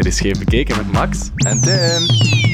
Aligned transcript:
Dit 0.00 0.12
is 0.12 0.18
Scheef 0.18 0.38
Bekeken 0.38 0.76
met 0.76 0.92
Max. 0.92 1.30
En 1.36 1.60
Tim. 1.60 2.49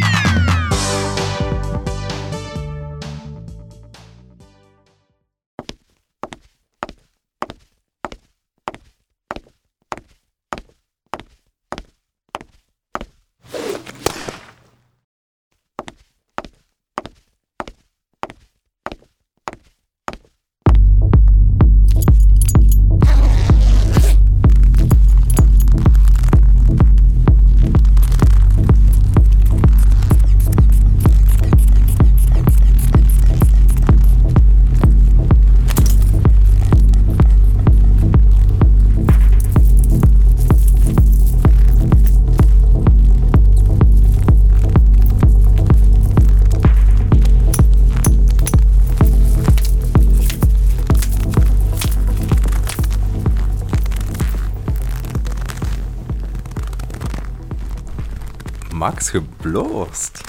Max 58.87 59.10
gebloost. 59.10 60.20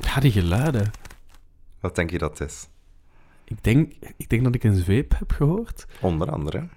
Ja, 0.00 0.20
die 0.20 0.32
geluiden. 0.32 0.90
Wat 1.80 1.94
denk 1.94 2.10
je 2.10 2.18
dat 2.18 2.40
is? 2.40 2.66
Ik 3.44 3.64
denk, 3.64 3.92
ik 4.16 4.28
denk 4.28 4.44
dat 4.44 4.54
ik 4.54 4.64
een 4.64 4.76
zweep 4.76 5.18
heb 5.18 5.30
gehoord. 5.30 5.86
Onder 6.00 6.30
andere 6.30 6.68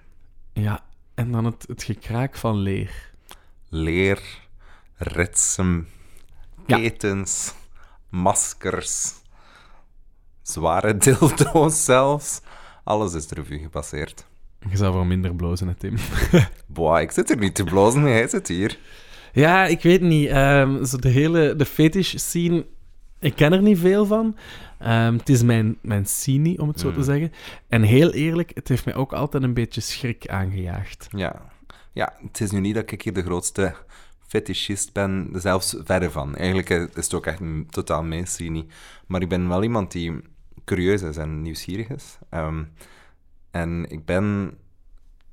Ja, 0.53 0.83
en 1.13 1.31
dan 1.31 1.45
het, 1.45 1.66
het 1.67 1.83
gekraak 1.83 2.36
van 2.36 2.58
leer. 2.58 3.11
leer, 3.69 4.22
ritsem, 4.95 5.88
Ja. 6.66 6.78
ketens, 6.78 7.53
maskers, 8.09 9.13
zware 10.41 10.97
dildo's 10.97 11.83
zelfs. 11.86 12.41
Alles 12.83 13.13
is 13.13 13.28
de 13.28 13.36
revue 13.36 13.59
gepasseerd. 13.59 14.25
Je 14.69 14.78
zou 14.78 14.94
voor 14.94 15.06
minder 15.08 15.36
blozen, 15.36 15.67
hè, 15.67 15.73
Tim. 15.75 15.95
Boah, 16.66 17.02
ik 17.02 17.11
zit 17.11 17.30
er 17.30 17.38
niet 17.38 17.56
te 17.56 17.63
blozen, 17.63 18.02
hij 18.02 18.28
zit 18.28 18.47
hier. 18.47 18.80
Ja, 19.36 19.66
ik 19.66 19.81
weet 19.81 20.02
niet. 20.02 20.28
ehm, 20.30 20.83
zo 20.83 20.97
de 20.97 21.09
hele 21.09 21.55
de 21.55 21.66
fetish 21.66 22.16
scene, 22.16 22.66
ik 23.19 23.36
ken 23.36 23.53
er 23.53 23.61
niet 23.61 23.80
veel 23.80 24.05
van. 24.05 24.36
Ehm, 24.80 25.14
het 25.17 25.30
is 25.30 25.44
mijn, 25.44 25.78
mijn 25.81 26.05
scene, 26.05 26.58
om 26.58 26.67
het 26.67 26.80
zo 26.80 26.91
te 26.91 26.97
Mm. 26.97 27.03
zeggen. 27.03 27.31
En 27.67 27.81
heel 27.81 28.11
eerlijk, 28.13 28.52
het 28.53 28.67
heeft 28.67 28.86
mij 28.86 28.95
ook 28.95 29.13
altijd 29.13 29.44
een 29.44 29.53
beetje 29.53 29.81
schrik 29.81 30.28
aangejaagd. 30.28 31.08
Ja. 31.09 31.41
ja, 31.94 32.13
het 32.22 32.41
is 32.41 32.52
nu 32.52 32.59
niet 32.59 32.75
dat 32.75 32.91
ik 32.91 33.02
hier 33.02 33.13
de 33.13 33.23
grootste 33.23 33.75
fetischist 34.28 34.94
ben, 34.94 35.30
zelfs 35.33 35.75
verre 35.83 36.11
van. 36.11 36.36
Eigenlijk 36.36 36.69
is 36.69 37.03
het 37.03 37.13
ook 37.13 37.25
echt 37.25 37.39
een 37.39 37.67
totaal 37.69 38.03
mijn 38.03 38.28
scene. 38.28 38.66
Maar 39.08 39.22
ik 39.22 39.30
ben 39.30 39.47
wel 39.47 39.63
iemand 39.63 39.91
die 39.91 40.13
curieus 40.66 41.02
is 41.02 41.17
en 41.17 41.41
nieuwsgierig 41.41 41.88
is. 41.89 42.17
Ehm, 42.30 42.63
en 43.52 43.86
ik 43.89 44.06
ben 44.06 44.53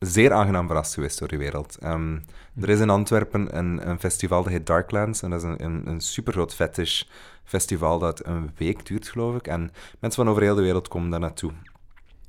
zeer 0.06 0.32
aangenaam 0.32 0.66
verrast 0.66 0.94
geweest 0.94 1.18
door 1.18 1.28
die 1.28 1.38
wereld. 1.38 1.78
Ehm, 1.80 2.18
er 2.60 2.68
is 2.68 2.80
in 2.80 2.90
Antwerpen 2.90 3.58
een, 3.58 3.88
een 3.88 4.00
festival 4.00 4.42
dat 4.42 4.52
heet 4.52 4.66
Darklands. 4.66 5.22
En 5.22 5.30
dat 5.30 5.42
is 5.42 5.48
een, 5.48 5.64
een, 5.64 5.86
een 5.86 6.00
supergroot 6.00 6.54
fetish 6.54 7.02
festival 7.44 7.98
dat 7.98 8.26
een 8.26 8.50
week 8.56 8.86
duurt, 8.86 9.08
geloof 9.08 9.36
ik. 9.36 9.46
En 9.46 9.70
mensen 10.00 10.22
van 10.22 10.28
over 10.28 10.42
heel 10.42 10.54
de 10.54 10.62
wereld 10.62 10.88
komen 10.88 11.10
daar 11.10 11.20
naartoe 11.20 11.52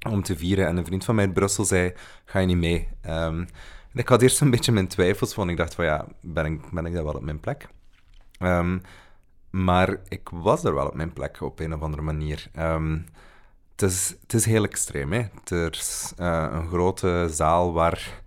om 0.09 0.23
te 0.23 0.37
vieren. 0.37 0.67
En 0.67 0.77
een 0.77 0.85
vriend 0.85 1.05
van 1.05 1.15
mij 1.15 1.23
in 1.23 1.33
Brussel 1.33 1.65
zei, 1.65 1.93
ga 2.25 2.39
je 2.39 2.45
niet 2.45 2.57
mee? 2.57 2.87
Ehm, 3.01 3.45
ik 3.93 4.07
had 4.07 4.21
eerst 4.21 4.41
een 4.41 4.49
beetje 4.49 4.71
mijn 4.71 4.87
twijfels, 4.87 5.35
want 5.35 5.49
ik 5.49 5.57
dacht 5.57 5.75
van 5.75 5.85
ja, 5.85 6.05
ben 6.21 6.45
ik, 6.45 6.71
ben 6.71 6.85
ik 6.85 6.93
daar 6.93 7.03
wel 7.03 7.13
op 7.13 7.23
mijn 7.23 7.39
plek? 7.39 7.67
Ehm, 8.37 8.79
maar 9.49 9.97
ik 10.07 10.29
was 10.29 10.63
er 10.63 10.73
wel 10.73 10.87
op 10.87 10.95
mijn 10.95 11.13
plek 11.13 11.41
op 11.41 11.59
een 11.59 11.73
of 11.73 11.81
andere 11.81 12.01
manier. 12.01 12.49
Het, 13.75 13.91
is, 13.91 14.15
het 14.21 14.33
is 14.33 14.45
heel 14.45 14.63
extreem. 14.63 15.11
Hè? 15.11 15.23
Er 15.45 15.71
is 15.71 16.13
eh, 16.17 16.47
een 16.51 16.67
grote 16.67 17.27
zaal 17.31 17.73
waar 17.73 18.21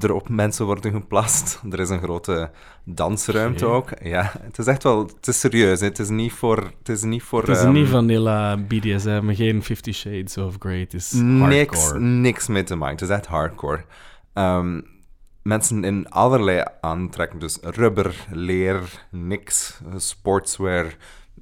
er 0.00 0.12
op 0.12 0.28
mensen 0.28 0.66
worden 0.66 0.92
geplast. 0.92 1.60
Er 1.70 1.80
is 1.80 1.88
een 1.88 2.02
grote 2.02 2.50
dansruimte 2.84 3.66
ook. 3.66 3.90
Ja, 4.02 4.32
het 4.40 4.58
is 4.58 4.66
echt 4.66 4.82
wel... 4.82 5.06
Het 5.06 5.26
is 5.26 5.40
serieus. 5.40 5.80
Hè? 5.80 5.86
Het 5.86 5.98
is 5.98 6.08
niet 6.08 6.32
voor... 6.32 6.72
Het 6.78 6.88
is 6.88 7.02
niet 7.02 7.22
voor... 7.22 7.40
Het 7.40 7.56
is 7.56 7.62
ehm, 7.62 7.72
niet 7.72 7.88
vanilla 7.88 8.56
BDSM, 8.56 9.32
geen 9.34 9.62
Fifty 9.62 9.92
Shades 9.92 10.38
of 10.38 10.54
Grey. 10.58 10.80
Het 10.80 10.94
is 10.94 11.12
niks, 11.12 11.78
hardcore. 11.78 12.00
niks 12.00 12.46
mee 12.46 12.62
te 12.62 12.74
maken. 12.74 12.96
Het 12.96 13.10
is 13.10 13.16
echt 13.16 13.26
hardcore. 13.26 13.84
Ehm, 14.32 14.80
mensen 15.42 15.84
in 15.84 16.10
allerlei 16.10 16.64
aantrekken. 16.80 17.38
Dus 17.38 17.58
rubber, 17.62 18.26
leer, 18.30 19.06
niks, 19.10 19.80
sportswear. 19.96 20.96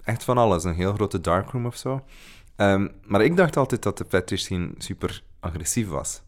Echt 0.04 0.24
van 0.24 0.38
alles. 0.38 0.64
Een 0.64 0.74
heel 0.74 0.92
grote 0.92 1.20
darkroom 1.20 1.66
of 1.66 1.76
zo. 1.76 2.02
Ehm, 2.60 2.88
maar 3.06 3.22
ik 3.22 3.37
dacht 3.37 3.56
altijd 3.56 3.82
dat 3.82 3.98
de 3.98 4.04
fetish 4.09 4.43
scene 4.43 4.71
super 4.78 5.22
agressief 5.41 5.88
was. 5.88 6.22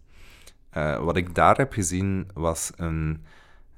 Eh, 0.70 1.04
wat 1.04 1.16
ik 1.16 1.34
daar 1.34 1.56
heb 1.56 1.72
gezien 1.72 2.30
was 2.34 2.70
een 2.76 3.24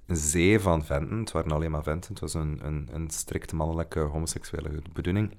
zee 0.07 0.61
van 0.61 0.85
venten. 0.85 1.19
Het 1.19 1.33
waren 1.33 1.53
alleen 1.53 1.71
maar 1.71 1.83
venten. 1.83 2.11
Het 2.11 2.21
was 2.21 2.35
een, 2.35 2.61
een, 2.63 2.89
een 2.93 3.11
strikt 3.11 3.53
mannelijke 3.53 4.01
homoseksuele 4.01 4.71
bedoeling. 4.93 5.37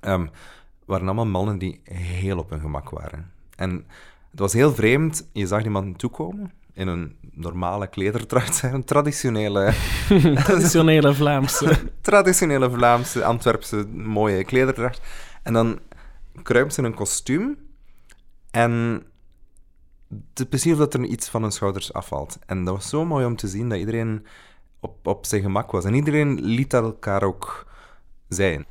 Ehm 0.00 0.26
waren 0.84 1.06
allemaal 1.06 1.26
mannen 1.26 1.58
die 1.58 1.80
heel 1.84 2.38
op 2.38 2.50
hun 2.50 2.60
gemak 2.60 2.90
waren. 2.90 3.32
En 3.56 3.70
het 4.30 4.40
was 4.40 4.52
heel 4.52 4.74
vreemd. 4.74 5.28
Je 5.32 5.46
zag 5.46 5.62
die 5.62 5.70
man 5.70 5.96
toekomen 5.96 6.52
in 6.72 6.88
een 6.88 7.16
normale 7.32 7.86
klederdracht, 7.86 8.62
een 8.72 8.84
traditionele, 8.84 9.72
Traditionele 10.44 11.14
Vlaamse. 11.14 11.78
traditionele 12.00 12.70
Vlaamse, 12.70 13.24
Antwerpse 13.24 13.86
mooie 13.92 14.44
klederdracht. 14.44 15.00
En 15.42 15.52
dan 15.52 15.78
kruipt 16.42 16.78
in 16.78 16.84
een 16.84 16.94
kostuum 16.94 17.58
en 18.50 19.02
precies 20.48 20.72
of 20.72 20.78
dat 20.78 20.94
er 20.94 21.04
iets 21.04 21.28
van 21.28 21.42
hun 21.42 21.52
schouders 21.52 21.92
afvalt. 21.92 22.38
En 22.46 22.64
dat 22.64 22.74
was 22.74 22.88
zo 22.88 23.04
mooi 23.04 23.26
om 23.26 23.36
te 23.36 23.48
zien 23.48 23.68
dat 23.68 23.78
iedereen 23.78 24.26
op, 24.80 25.06
op 25.06 25.26
zijn 25.26 25.42
gemak 25.42 25.70
was. 25.70 25.84
En 25.84 25.94
iedereen 25.94 26.40
liet 26.40 26.70
dat 26.70 26.84
elkaar 26.84 27.22
ook 27.22 27.66
zijn. 28.28 28.66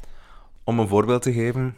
Om 0.63 0.79
een 0.79 0.87
voorbeeld 0.87 1.21
te 1.21 1.33
geven, 1.33 1.75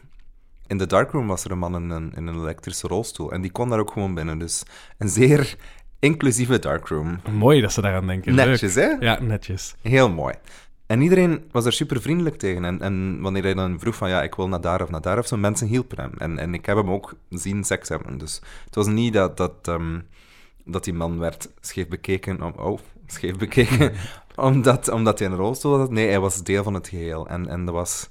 in 0.68 0.78
de 0.78 0.86
darkroom 0.86 1.28
was 1.28 1.44
er 1.44 1.52
een 1.52 1.60
man 1.60 1.76
in 1.76 1.90
een, 1.90 2.14
in 2.16 2.28
een 2.28 2.40
elektrische 2.40 2.88
rolstoel. 2.88 3.32
En 3.32 3.42
die 3.42 3.52
kon 3.52 3.70
daar 3.70 3.80
ook 3.80 3.92
gewoon 3.92 4.14
binnen. 4.14 4.40
Dus 4.40 4.64
een 4.98 5.10
zeer 5.10 5.56
inclusieve 6.00 6.60
darkroom. 6.60 7.20
Mooi 7.32 7.62
dat 7.62 7.72
ze 7.72 7.82
daaraan 7.82 8.08
denken. 8.08 8.34
Leuk. 8.34 8.46
Netjes, 8.46 8.76
hè? 8.76 8.88
Ja, 9.00 9.20
netjes. 9.22 9.76
Heel 9.82 10.10
mooi. 10.10 10.34
En 10.88 11.02
iedereen 11.02 11.44
was 11.52 11.66
er 11.66 11.74
super 11.74 12.02
vriendelijk 12.02 12.36
tegen. 12.36 12.66
En, 12.66 12.82
en 12.82 13.22
wanneer 13.22 13.44
hij 13.44 13.54
dan 13.54 13.80
vroeg 13.80 13.96
van 13.96 14.10
ja, 14.10 14.24
ik 14.24 14.36
wil 14.36 14.48
naar 14.48 14.62
daar 14.62 14.82
of 14.82 14.90
naar 14.90 15.02
daar 15.02 15.18
of 15.18 15.28
zo, 15.28 15.38
mensen 15.38 15.68
hielpen 15.68 16.00
hem. 16.00 16.12
En, 16.18 16.38
en 16.38 16.54
ik 16.54 16.66
heb 16.66 16.78
hem 16.78 16.92
ook 16.92 17.16
zien 17.30 17.64
seks 17.64 17.90
hebben. 17.90 18.18
Dus 18.18 18.42
het 18.66 18.76
was 18.76 18.88
niet 18.88 19.14
dat, 19.14 19.38
dat, 19.38 19.54
ehm, 19.62 20.00
dat 20.66 20.84
die 20.84 20.94
man 20.94 21.20
werd 21.20 21.50
scheef 21.60 21.88
bekeken. 21.88 22.42
Om, 22.42 22.54
oh, 22.58 22.80
scheef 23.06 23.38
bekeken. 23.38 23.94
omdat, 24.36 24.90
omdat 24.90 25.20
hij 25.20 25.28
een 25.28 25.36
rolstoel 25.36 25.78
had. 25.78 25.92
Nee, 25.92 26.08
hij 26.08 26.20
was 26.20 26.44
deel 26.44 26.64
van 26.64 26.74
het 26.74 26.88
geheel. 26.88 27.28
En, 27.28 27.48
en 27.48 27.66
dat 27.66 27.74
was. 27.74 28.10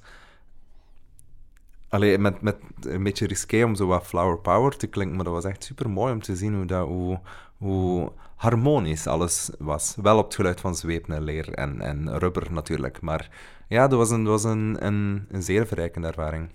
Allee, 1.89 2.17
met, 2.17 2.41
met 2.41 2.57
een 2.79 3.03
beetje 3.03 3.27
risqué 3.27 3.63
om 3.63 3.75
zo 3.75 3.87
wat 3.87 4.05
flower 4.05 4.37
power 4.37 4.77
te 4.77 4.87
klinken, 4.87 5.15
maar 5.15 5.25
dat 5.25 5.33
was 5.33 5.45
echt 5.45 5.63
super 5.63 5.89
mooi 5.89 6.13
om 6.13 6.21
te 6.21 6.35
zien 6.35 6.55
hoe, 6.55 6.65
dat, 6.65 6.87
hoe, 6.87 7.19
hoe 7.57 8.11
harmonisch 8.37 9.07
alles 9.07 9.49
was. 9.59 9.95
Wel 10.01 10.17
op 10.17 10.25
het 10.25 10.35
geluid 10.35 10.59
van 10.61 10.75
zweep 10.75 11.09
en 11.09 11.23
leer 11.23 11.53
en, 11.53 11.81
en 11.81 12.17
rubber 12.19 12.51
natuurlijk, 12.51 13.01
maar 13.01 13.29
ja, 13.67 13.87
dat 13.87 13.97
was 13.99 14.09
een, 14.09 14.23
dat 14.23 14.41
was 14.41 14.51
een, 14.51 14.77
een, 14.85 15.25
een 15.31 15.43
zeer 15.43 15.67
verrijkende 15.67 16.07
ervaring. 16.07 16.49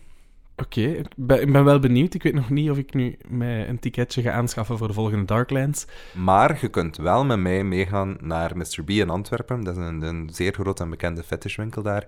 Oké, 0.57 0.81
ik, 0.81 1.07
ben, 1.17 1.41
ik 1.41 1.53
ben 1.53 1.65
wel 1.65 1.79
benieuwd. 1.79 2.15
Ik 2.15 2.23
weet 2.23 2.35
nog 2.35 2.51
niet 2.51 2.71
of 2.71 2.77
ik 2.79 2.95
nu 2.95 3.17
mij 3.29 3.69
een 3.69 3.79
ticketje 3.79 4.23
ga 4.23 4.33
aanschaffen 4.33 4.79
voor 4.79 4.87
de 4.87 4.93
volgende 4.95 5.25
Darklands. 5.25 5.87
Maar 6.13 6.59
je 6.61 6.69
kunt 6.69 6.97
wel 6.97 7.25
met 7.25 7.39
mij 7.39 7.65
meegaan 7.65 8.17
naar 8.21 8.57
Mr. 8.57 8.85
B 8.85 8.91
in 8.91 9.11
Antwerpen. 9.11 9.65
Dat 9.65 9.77
is 9.77 9.83
een, 9.83 10.03
een 10.03 10.29
zeer 10.33 10.53
groot 10.53 10.81
en 10.81 10.91
bekende 10.91 11.23
fetishwinkel 11.23 11.83
daar. 11.83 12.07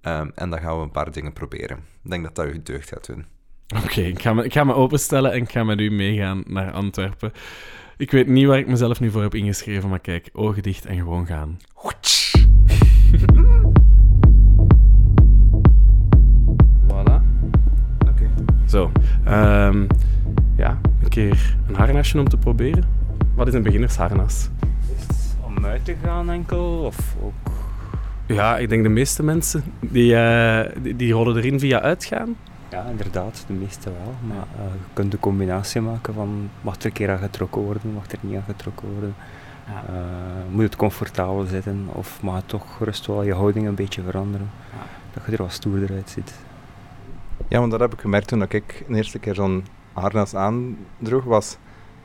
Ehm, 0.00 0.30
en 0.34 0.50
dan 0.50 0.60
gaan 0.60 0.76
we 0.76 0.82
een 0.82 0.90
paar 0.90 1.12
dingen 1.12 1.32
proberen. 1.32 1.76
Ik 2.02 2.10
denk 2.10 2.24
dat 2.24 2.34
dat 2.34 2.52
je 2.52 2.62
deugd 2.62 2.88
gaat 2.88 3.06
doen. 3.06 3.24
Oké, 3.84 4.00
ik, 4.00 4.22
ga 4.22 4.32
me- 4.34 4.44
ik 4.44 4.52
ga 4.52 4.64
me 4.64 4.74
openstellen 4.74 5.32
en 5.32 5.42
ik 5.42 5.50
ga 5.50 5.64
met 5.64 5.80
u 5.80 5.90
meegaan 5.90 6.42
naar 6.46 6.72
Antwerpen. 6.72 7.32
Ik 7.96 8.10
weet 8.10 8.26
niet 8.26 8.46
waar 8.46 8.58
ik 8.58 8.66
mezelf 8.66 9.00
nu 9.00 9.10
voor 9.10 9.22
heb 9.22 9.34
ingeschreven, 9.34 9.88
maar 9.88 9.98
kijk, 9.98 10.30
ogen 10.32 10.62
dicht 10.62 10.86
en 10.86 10.96
gewoon 10.96 11.26
gaan. 11.26 11.56
Voilà. 16.88 17.20
Oké. 18.08 18.30
Zo, 18.66 18.92
ehm, 19.24 19.86
ja, 20.56 20.80
een 21.02 21.08
keer 21.08 21.56
een 21.66 21.74
harnasje 21.74 22.18
om 22.18 22.28
te 22.28 22.36
proberen. 22.36 22.84
Wat 23.34 23.48
is 23.48 23.54
een 23.54 23.62
beginnersharnas? 23.62 24.48
Om 25.40 25.66
uit 25.66 25.84
te 25.84 25.94
gaan 26.02 26.30
enkel, 26.30 26.82
of 26.84 27.16
ook 27.22 27.32
Ja, 28.26 28.58
ik 28.58 28.68
denk 28.68 28.82
de 28.82 28.88
meeste 28.88 29.22
mensen 29.22 29.62
die, 29.80 30.16
eh, 30.16 30.70
die, 30.82 30.96
die 30.96 31.12
rollen 31.12 31.36
erin 31.36 31.60
via 31.60 31.80
uitgaan. 31.80 32.36
Ja, 32.70 32.84
inderdaad, 32.84 33.44
de 33.46 33.52
meeste 33.52 33.90
wel. 33.90 34.14
Maar 34.36 34.46
eh, 34.56 34.72
je 34.72 34.78
kunt 34.92 35.10
de 35.10 35.18
combinatie 35.18 35.80
maken 35.80 36.14
van 36.14 36.50
mag 36.60 36.76
er 36.78 36.86
een 36.86 36.92
keer 36.92 37.10
aan 37.10 37.18
getrokken 37.18 37.62
worden, 37.62 37.92
mag 37.92 38.10
er 38.10 38.18
niet 38.20 38.36
aan 38.36 38.42
getrokken 38.42 38.92
worden. 38.92 39.14
Eh, 39.66 39.72
moet 40.50 40.62
het 40.62 40.76
comfortabel 40.76 41.44
zitten 41.44 41.86
of 41.92 42.22
mag 42.22 42.36
het 42.36 42.48
toch 42.48 42.76
gerust 42.76 43.06
wel 43.06 43.22
je 43.22 43.34
houding 43.34 43.66
een 43.66 43.74
beetje 43.74 44.02
veranderen. 44.02 44.50
Ja. 44.72 44.86
Dat 45.12 45.22
je 45.26 45.32
er 45.32 45.42
wat 45.42 45.52
stoerder 45.52 45.90
uitziet. 45.96 46.34
Ja, 47.48 47.58
want 47.58 47.70
dat 47.70 47.80
heb 47.80 47.92
ik 47.92 48.00
gemerkt 48.00 48.28
toen 48.28 48.42
ik 48.42 48.84
de 48.88 48.96
eerste 48.96 49.18
keer 49.18 49.34
zo'n 49.34 49.64
harnas 49.92 50.34
aandroeg, 50.34 51.24
was 51.24 51.56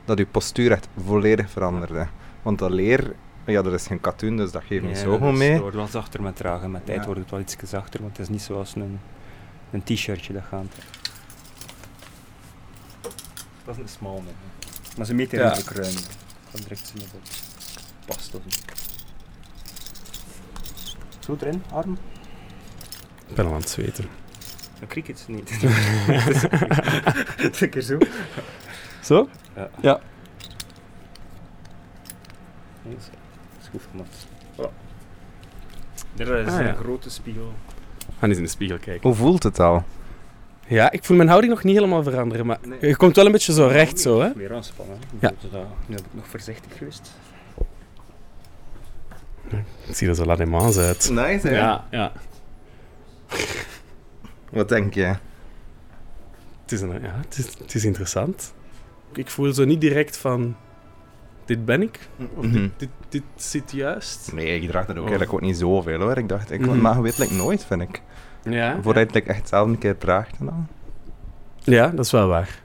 dat 0.04 0.18
je 0.18 0.26
postuur 0.26 0.72
echt 0.72 0.88
volledig 1.04 1.50
veranderde. 1.50 2.06
Want 2.42 2.58
dat 2.58 2.70
leer, 2.70 3.14
ja, 3.44 3.62
dat 3.62 3.72
is 3.72 3.86
geen 3.86 4.00
katoen, 4.00 4.36
dus 4.36 4.50
dat 4.52 4.62
geeft 4.64 4.82
niet 4.84 4.96
Ja, 4.96 5.02
zo 5.02 5.10
dat 5.10 5.20
goed 5.20 5.32
is- 5.32 5.38
mee. 5.38 5.50
Het 5.50 5.60
wordt 5.60 5.76
wel 5.76 5.86
zachter 5.86 6.22
met 6.22 6.36
dragen. 6.36 6.70
Met 6.70 6.86
tijd 6.86 6.98
Ja. 6.98 7.04
wordt 7.04 7.20
het 7.20 7.30
wel 7.30 7.40
iets 7.40 7.56
zachter, 7.64 8.00
want 8.00 8.16
het 8.16 8.26
is 8.26 8.32
niet 8.32 8.42
zoals 8.42 8.74
een, 8.74 9.00
een 9.70 9.82
t-shirtje 9.82 10.32
dat 10.32 10.42
gaat. 10.48 10.64
Dat 13.64 13.74
is 13.76 13.82
een 13.82 13.88
small 13.88 14.12
man. 14.14 14.26
hè. 14.26 14.32
Maar 14.96 15.06
ze 15.06 15.14
meten 15.14 15.38
Ja. 15.38 15.48
redelijk 15.48 15.70
ruim. 15.76 15.94
Dan 16.50 16.60
direct 16.60 16.86
ze 16.86 16.92
met 16.94 17.02
het 17.12 17.42
past 18.06 18.34
of 18.34 18.44
niet. 18.44 18.64
Zo 21.18 21.36
erin, 21.40 21.62
arm. 21.72 21.98
Ik 23.28 23.34
ben 23.34 23.46
al 23.46 23.52
aan 23.52 23.60
het 23.60 23.68
zweten. 23.70 24.04
Een 24.80 24.86
cricket 24.88 25.24
niet. 25.28 25.50
Dat 27.42 27.52
is 27.54 27.60
een 27.60 27.70
keer 27.70 27.82
zo. 27.82 27.98
Zo? 29.02 29.28
Ja. 29.56 29.70
Ja. 29.82 30.00
Dat 32.82 33.80
gemaakt. 33.90 34.26
Voilà. 34.56 34.72
Er 36.16 36.36
is 36.38 36.48
Ah, 36.52 36.58
een 36.58 36.66
ja. 36.66 36.72
grote 36.74 37.10
spiegel. 37.10 37.54
Ga 38.20 38.26
eens 38.26 38.36
in 38.36 38.42
de 38.42 38.48
spiegel 38.48 38.78
kijken. 38.78 39.08
Hoe 39.08 39.14
voelt 39.18 39.42
het 39.42 39.58
al? 39.60 39.84
Ja, 40.66 40.90
ik 40.90 41.04
voel 41.04 41.16
mijn 41.16 41.28
houding 41.28 41.52
nog 41.52 41.62
niet 41.64 41.74
helemaal 41.74 42.02
veranderen, 42.02 42.46
maar 42.46 42.58
Nee. 42.64 42.78
je 42.80 42.96
komt 42.96 43.16
wel 43.16 43.26
een 43.26 43.32
beetje 43.32 43.52
zo 43.52 43.66
recht 43.66 44.00
zo, 44.00 44.20
hè? 44.20 44.30
Meer 44.34 44.54
aanspannen. 44.54 44.96
Ja. 45.20 45.32
Dus 45.40 45.50
Nu 45.86 45.94
heb 45.94 46.04
ik 46.04 46.14
nog 46.14 46.26
voorzichtig 46.28 46.76
geweest. 46.78 47.12
Het 49.86 49.96
ziet 49.96 50.08
er 50.08 50.14
zo 50.14 50.24
lademans 50.24 50.76
uit. 50.78 51.10
Nice, 51.12 51.48
hè? 51.48 51.56
Ja, 51.56 51.86
ja. 51.90 52.12
Wat 54.50 54.68
denk 54.68 54.94
je? 54.94 55.04
Het 56.62 56.72
is, 56.72 56.80
een, 56.80 56.90
ja 57.02 57.14
het, 57.24 57.38
is, 57.38 57.44
het 57.58 57.74
is 57.74 57.84
interessant. 57.84 58.54
Ik 59.14 59.30
voel 59.30 59.52
zo 59.52 59.64
niet 59.64 59.80
direct 59.80 60.16
van... 60.16 60.56
Dit 61.44 61.64
ben 61.64 61.82
ik. 61.82 62.08
Of 62.34 62.44
Mhm. 62.44 62.52
dit, 62.52 62.70
dit, 62.76 62.88
dit 63.10 63.22
zit 63.36 63.72
juist. 63.72 64.32
Nee, 64.32 64.60
ik 64.60 64.68
draag 64.68 64.86
dat 64.86 64.96
ook 64.96 65.02
Oh. 65.02 65.08
eigenlijk 65.08 65.32
ook 65.32 65.40
niet 65.40 65.56
zoveel 65.56 66.00
hoor. 66.00 66.16
Ik 66.18 66.28
dacht, 66.28 66.50
ik 66.50 66.60
Mhm. 66.60 66.80
mag 66.80 66.96
weet 66.96 67.18
like, 67.18 67.34
nooit, 67.34 67.64
vind 67.64 67.82
ik. 67.82 68.02
Ja, 68.42 68.78
Vooruit 68.82 69.14
ik 69.14 69.26
echt 69.26 69.48
zelf 69.48 69.68
een 69.68 69.78
keer 69.78 69.98
draagt 69.98 70.36
en 70.38 70.46
dan. 70.46 70.66
ja, 71.58 71.86
dat 71.88 72.04
is 72.04 72.10
wel 72.12 72.28
waar. 72.28 72.62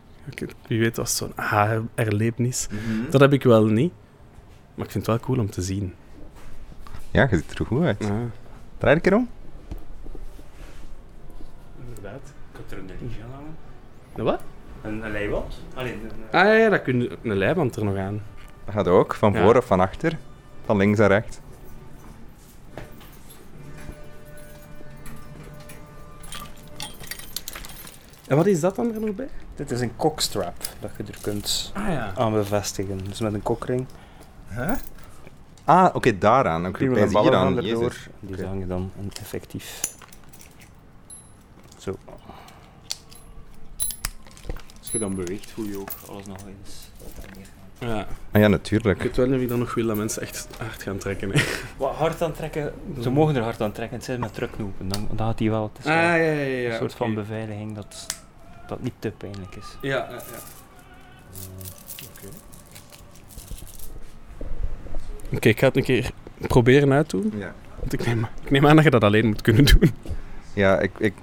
Wie 0.67 0.79
weet 0.79 0.97
was 0.97 1.09
het 1.09 1.17
zo'n 1.17 1.31
aha-erlevenis. 1.35 2.67
Dat 3.09 3.21
heb 3.21 3.33
ik 3.33 3.43
wel 3.43 3.65
niet. 3.65 3.93
Maar 4.75 4.85
ik 4.85 4.91
vind 4.91 5.05
het 5.05 5.15
wel 5.17 5.25
cool 5.25 5.39
om 5.39 5.49
te 5.49 5.61
zien. 5.61 5.93
Ja, 7.11 7.27
je 7.29 7.35
ziet 7.37 7.59
er 7.59 7.65
goed 7.65 7.83
uit. 7.83 7.97
Ja, 8.07 8.15
Draai 8.77 8.95
een 8.95 9.01
keer 9.01 9.15
om. 9.15 9.29
inderdaad. 11.87 12.21
Ik 12.51 12.57
heb 12.57 12.71
er 12.71 12.77
een 12.77 12.85
lichtje 12.85 13.23
aan 13.23 13.29
hangen. 13.31 13.55
Een 14.15 14.23
wat? 14.23 14.41
Een, 14.81 15.05
een 15.05 15.11
leiband? 15.11 15.61
Allee, 15.75 15.93
een, 15.93 15.99
een- 16.03 16.39
Ah 16.39 16.45
ja, 16.45 16.53
ja, 16.53 16.69
dat 16.69 16.81
kun 16.81 17.01
je 17.01 17.17
een 17.23 17.37
leiband 17.37 17.75
er 17.75 17.83
nog 17.85 17.97
aan. 17.97 18.21
Dat 18.65 18.73
gaat 18.75 18.87
ook, 18.87 19.13
van 19.15 19.33
Ja. 19.33 19.43
voor 19.43 19.55
of 19.57 19.65
van 19.65 19.79
achter. 19.79 20.17
Van 20.65 20.77
links 20.77 20.99
en 20.99 21.07
rechts. 21.07 21.37
En 28.27 28.35
wat 28.35 28.45
is 28.45 28.59
dat 28.59 28.75
dan 28.75 28.93
er 28.93 28.99
nog 28.99 29.15
bij? 29.15 29.29
Dit 29.55 29.71
is 29.71 29.79
een 29.81 29.95
kokstrap 29.95 30.55
dat 30.79 30.91
je 30.97 31.03
er 31.03 31.17
kunt 31.21 31.71
Ah 31.73 31.87
ja. 31.87 32.13
aan 32.15 32.31
bevestigen. 32.33 32.97
Dus 33.07 33.19
met 33.19 33.33
een 33.33 33.43
kokring. 33.43 33.85
Huh? 34.49 34.71
Ah, 35.63 35.95
oké, 35.95 36.17
daaraan. 36.17 36.61
Oké, 36.65 36.71
Prima 36.71 36.93
bij 36.93 37.01
een 37.03 37.09
hier 37.09 37.17
ballen 37.17 37.37
aan. 37.39 37.57
erdoor. 37.57 37.63
Jezus. 37.83 38.07
Die 38.19 38.35
Oké. 38.35 38.45
hangen 38.45 38.67
dan 38.67 38.91
een 38.99 39.11
effectief. 39.21 39.81
Zo. 41.77 41.95
Als 44.79 44.91
je 44.91 44.99
dan 44.99 45.15
beweegt, 45.15 45.51
voel 45.51 45.65
je 45.65 45.79
ook 45.79 45.89
alles 46.09 46.25
nog 46.25 46.37
eens. 46.47 46.89
Ja. 47.87 48.07
Ah 48.31 48.41
ja, 48.41 48.45
Ik 48.45 48.49
natuurlijk. 48.49 49.01
weet 49.01 49.15
wel 49.17 49.25
niet 49.25 49.35
of 49.35 49.41
ik 49.41 49.49
dan 49.49 49.59
nog 49.59 49.73
wil 49.73 49.85
dat 49.87 49.95
mensen 49.95 50.21
echt 50.21 50.47
hard 50.57 50.83
gaan 50.83 50.97
trekken. 50.97 51.31
Hè. 51.31 51.43
Wat 51.77 51.95
hard 51.95 52.21
aan 52.21 52.31
trekken, 52.33 52.73
ze 53.01 53.09
mogen 53.09 53.35
er 53.35 53.41
hard 53.41 53.61
aan 53.61 53.71
trekken. 53.71 53.95
Het 53.95 54.05
zijn 54.05 54.19
met 54.19 54.33
druknoepen, 54.33 54.87
dan, 54.87 55.07
dan 55.11 55.27
gaat 55.27 55.37
die 55.37 55.49
wel. 55.49 55.63
Het 55.73 55.77
is 55.77 55.85
wel 55.85 55.93
Ah, 55.95 56.01
ja, 56.01 56.15
ja, 56.15 56.31
ja. 56.41 56.69
een 56.71 56.77
soort 56.77 56.93
van 56.93 57.13
beveiliging 57.13 57.75
dat, 57.75 58.05
dat 58.67 58.81
niet 58.81 58.93
te 58.99 59.11
pijnlijk 59.17 59.55
is. 59.55 59.65
Ja, 59.81 59.89
ja, 59.97 60.09
ja. 60.09 60.19
Oké, 65.31 65.49
ik 65.49 65.59
ga 65.59 65.67
het 65.67 65.77
een 65.77 65.83
keer 65.83 66.11
proberen 66.47 66.93
uitdoen. 66.93 67.33
Ja. 67.37 67.53
Want 67.79 67.93
ik 67.93 68.05
neem, 68.05 68.27
ik 68.43 68.51
neem 68.51 68.67
aan 68.67 68.75
dat 68.75 68.83
je 68.85 68.91
dat 68.91 69.03
alleen 69.03 69.25
moet 69.25 69.41
kunnen 69.41 69.65
doen. 69.65 69.91
Ja, 70.53 70.79
ik, 70.79 70.91
ik, 70.97 71.13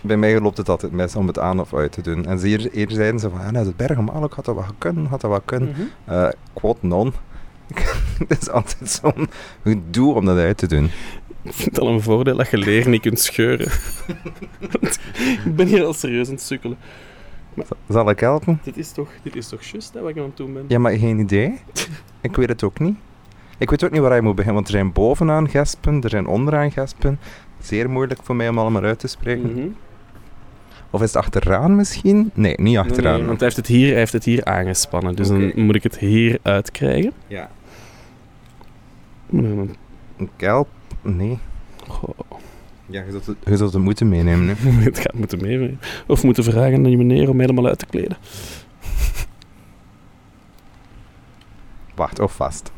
bij 0.00 0.16
mij 0.16 0.40
loopt 0.40 0.56
het 0.56 0.68
altijd 0.68 0.92
mis 0.92 1.16
om 1.16 1.26
het 1.26 1.38
aan 1.38 1.60
of 1.60 1.74
uit 1.74 1.92
te 1.92 2.02
doen. 2.02 2.26
En 2.26 2.38
hier, 2.38 2.68
hier 2.72 2.90
zeiden 2.90 3.20
ze 3.20 3.30
van, 3.30 3.40
ja, 3.40 3.50
nou, 3.50 3.66
het 3.66 3.76
bergemaal, 3.76 4.24
ik 4.24 4.32
had 4.32 4.44
dat 4.44 4.54
wel 4.54 4.64
kunnen, 4.78 5.06
had 5.06 5.20
dat 5.20 5.30
wel 5.30 5.40
kunnen. 5.40 5.74
Eh 6.04 6.28
quote 6.52 6.86
non. 6.86 7.12
Het 8.28 8.40
is 8.40 8.50
altijd 8.50 8.90
zo'n 8.90 9.28
gedoe 9.62 10.14
om 10.14 10.24
dat 10.24 10.38
uit 10.38 10.58
te 10.58 10.66
doen. 10.66 10.90
Ik 11.42 11.52
vind 11.52 11.76
het 11.76 11.80
al 11.80 11.88
een 11.88 12.02
voordeel 12.02 12.36
dat 12.36 12.50
je 12.50 12.58
leer 12.58 12.88
niet 12.88 13.00
kunt 13.00 13.20
scheuren. 13.20 13.66
Ik 15.44 15.56
ben 15.56 15.66
hier 15.66 15.84
al 15.84 15.92
serieus 15.92 16.26
aan 16.26 16.34
het 16.34 16.42
sukkelen. 16.42 16.76
Zal 17.88 18.10
ik 18.10 18.20
helpen? 18.20 18.60
Dit 18.62 18.76
is 18.76 18.92
toch, 18.92 19.08
dit 19.22 19.36
is 19.36 19.48
toch 19.48 19.62
juist 19.62 19.94
hè, 19.94 20.00
wat 20.00 20.10
ik 20.10 20.18
aan 20.18 20.22
het 20.22 20.36
doen 20.36 20.52
ben? 20.52 20.64
Ja, 20.68 20.78
maar 20.78 20.92
geen 20.92 21.18
idee. 21.18 21.60
Ik 22.20 22.36
weet 22.36 22.48
het 22.48 22.62
ook 22.62 22.78
niet. 22.78 22.96
Ik 23.58 23.70
weet 23.70 23.84
ook 23.84 23.90
niet 23.90 24.00
waar 24.00 24.14
je 24.14 24.22
moet 24.22 24.34
beginnen, 24.34 24.54
want 24.54 24.66
er 24.66 24.72
zijn 24.72 24.92
bovenaan 24.92 25.48
gespen, 25.48 26.02
er 26.02 26.10
zijn 26.10 26.26
onderaan 26.26 26.72
gespen. 26.72 27.20
Zeer 27.60 27.90
moeilijk 27.90 28.20
voor 28.22 28.36
mij 28.36 28.48
om 28.48 28.58
allemaal 28.58 28.82
uit 28.82 28.98
te 28.98 29.06
spreken. 29.06 29.52
Mhm. 29.52 29.66
Of 30.90 31.02
is 31.02 31.12
het 31.12 31.22
achteraan 31.24 31.76
misschien? 31.76 32.30
Nee, 32.34 32.54
niet 32.60 32.76
achteraan. 32.78 33.02
Nee, 33.10 33.18
nee, 33.18 33.26
want 33.26 33.38
hij 33.40 33.48
heeft, 33.48 33.56
het 33.56 33.66
hier, 33.66 33.88
hij 33.88 33.98
heeft 33.98 34.12
het 34.12 34.24
hier 34.24 34.44
aangespannen. 34.44 35.16
Dus 35.16 35.28
dan 35.28 35.52
moet 35.54 35.74
ik 35.74 35.82
het 35.82 35.98
hier 35.98 36.38
uitkrijgen. 36.42 37.12
Ja. 37.26 37.50
Dan- 39.30 39.76
Een 40.16 40.30
kelp? 40.36 40.68
Nee. 41.02 41.38
Goh, 41.88 42.18
Ja, 42.86 43.02
je 43.02 43.10
zult 43.10 43.26
het, 43.26 43.36
je 43.44 43.56
zult 43.56 43.72
het 43.72 43.82
moeten 43.82 44.08
meenemen. 44.08 44.46
nu. 44.46 44.70
het 44.84 44.98
gaat 44.98 45.14
moeten 45.14 45.40
mee. 45.42 45.78
Of 46.06 46.22
moeten 46.24 46.44
vragen 46.44 46.74
aan 46.74 46.90
je 46.90 46.96
meneer 46.96 47.28
om 47.28 47.40
helemaal 47.40 47.66
uit 47.66 47.78
te 47.78 47.86
kleden. 47.86 48.16
Wacht, 51.94 52.18
of 52.18 52.32
vast. 52.32 52.72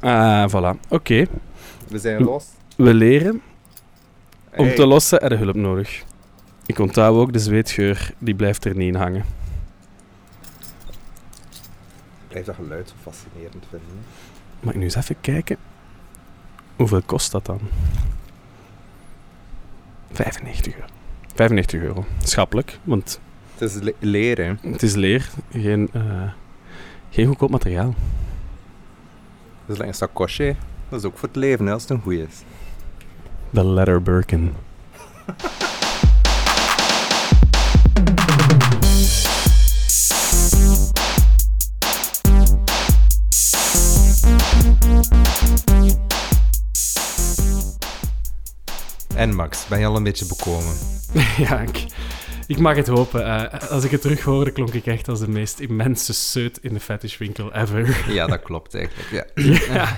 Ah, 0.00 0.48
voilà. 0.50 0.78
Oké. 0.88 1.26
We 1.88 1.98
zijn 1.98 2.22
los. 2.22 2.44
We 2.76 2.94
leren. 2.94 3.42
Om 4.56 4.64
Hey. 4.66 4.74
te 4.74 4.86
lossen 4.86 5.28
je 5.28 5.36
hulp 5.36 5.54
nodig. 5.54 6.02
Ik 6.66 6.78
onthoud 6.78 7.16
ook 7.16 7.32
de 7.32 7.38
zweetgeur, 7.38 8.12
die 8.18 8.34
blijft 8.34 8.64
er 8.64 8.76
niet 8.76 8.88
in 8.94 9.00
hangen. 9.00 9.24
Ik 12.22 12.28
blijf 12.28 12.44
dat 12.46 12.54
geluid 12.54 12.88
zo 12.88 12.94
fascinerend 13.02 13.64
vinden. 13.70 13.88
Mag 14.60 14.72
ik 14.72 14.78
nu 14.78 14.84
eens 14.84 14.94
even 14.94 15.16
kijken? 15.20 15.56
Hoeveel 16.76 17.02
kost 17.06 17.32
dat 17.32 17.46
dan? 17.46 17.60
95 20.12 20.74
euro. 20.74 20.86
95 21.34 21.80
euro. 21.80 22.04
Schappelijk, 22.22 22.78
want 22.84 23.20
Het 23.56 23.70
is 23.70 23.74
le- 23.82 23.92
leren. 23.98 24.58
het 24.62 24.82
is 24.82 24.94
leer. 24.94 25.30
Geen, 25.52 25.88
eh, 25.92 26.02
geen 27.10 27.26
goedkoop 27.26 27.50
materiaal. 27.50 27.94
Dat 29.66 29.80
is 29.80 29.86
een 29.86 29.94
sakosje. 29.94 30.56
Dat 30.88 30.98
is 30.98 31.06
ook 31.06 31.18
voor 31.18 31.28
het 31.28 31.36
leven, 31.36 31.66
hè, 31.66 31.72
als 31.72 31.82
het 31.82 31.90
een 31.90 32.00
goeie 32.00 32.22
is. 32.22 32.42
De 33.50 33.64
Leather 33.64 34.02
Birkin. 34.02 34.54
En 49.14 49.34
Max, 49.34 49.66
ben 49.66 49.78
je 49.78 49.86
al 49.86 49.96
een 49.96 50.02
beetje 50.02 50.26
bekomen? 50.26 50.74
ja, 51.48 51.60
ik, 51.60 51.86
ik 52.46 52.58
mag 52.58 52.76
het 52.76 52.86
hopen. 52.86 53.24
Eh, 53.24 53.70
als 53.70 53.84
ik 53.84 53.90
het 53.90 54.00
terug 54.00 54.22
hoorde, 54.22 54.50
klonk 54.50 54.74
ik 54.74 54.86
echt 54.86 55.08
als 55.08 55.20
de 55.20 55.28
meest 55.28 55.60
immense 55.60 56.14
seut 56.14 56.58
in 56.58 56.72
de 56.72 56.80
fetishwinkel 56.80 57.52
ever. 57.52 58.12
Ja, 58.12 58.26
dat 58.26 58.42
klopt 58.42 58.74
eigenlijk. 58.74 59.10
Ja. 59.10 59.24
Ja. 59.74 59.96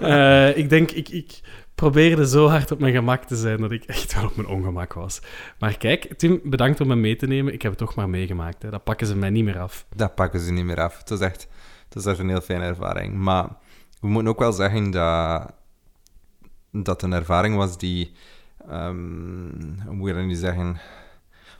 Eh, 0.00 0.56
ik 0.56 0.68
denk, 0.68 0.90
ik, 0.90 1.08
ik 1.08 1.40
probeerde 1.74 2.28
zo 2.28 2.48
hard 2.48 2.70
op 2.70 2.78
mijn 2.78 2.94
gemak 2.94 3.24
te 3.24 3.36
zijn 3.36 3.60
dat 3.60 3.72
ik 3.72 3.84
echt 3.84 4.14
wel 4.14 4.24
op 4.24 4.36
mijn 4.36 4.48
ongemak 4.48 4.92
was. 4.92 5.20
Maar 5.58 5.76
kijk, 5.76 6.14
Tim, 6.16 6.40
bedankt 6.44 6.80
om 6.80 6.86
me 6.86 6.94
mee 6.94 7.16
te 7.16 7.26
nemen. 7.26 7.52
Ik 7.52 7.62
heb 7.62 7.70
het 7.70 7.80
toch 7.80 7.94
maar 7.94 8.08
meegemaakt. 8.08 8.62
Hè. 8.62 8.70
Dat 8.70 8.84
pakken 8.84 9.06
ze 9.06 9.16
mij 9.16 9.30
niet 9.30 9.44
meer 9.44 9.58
af. 9.58 9.86
Dat 9.96 10.14
pakken 10.14 10.40
ze 10.40 10.52
niet 10.52 10.64
meer 10.64 10.80
af. 10.80 10.98
Het 10.98 11.08
was 11.08 11.20
echt... 11.20 11.40
Het 11.42 11.48
dat 11.88 12.02
is 12.02 12.10
echt 12.10 12.18
een 12.18 12.28
heel 12.28 12.40
fijne 12.40 12.64
ervaring. 12.64 13.14
Maar 13.14 13.48
we 14.00 14.08
moeten 14.08 14.32
ook 14.32 14.38
wel 14.38 14.52
zeggen 14.52 14.90
dat 14.90 15.52
dat 16.82 17.02
een 17.02 17.12
ervaring 17.12 17.56
was 17.56 17.78
die, 17.78 18.12
um, 18.70 19.78
hoe 19.86 19.94
moet 19.94 20.08
je 20.08 20.14
dat 20.14 20.24
nu 20.24 20.34
zeggen? 20.34 20.80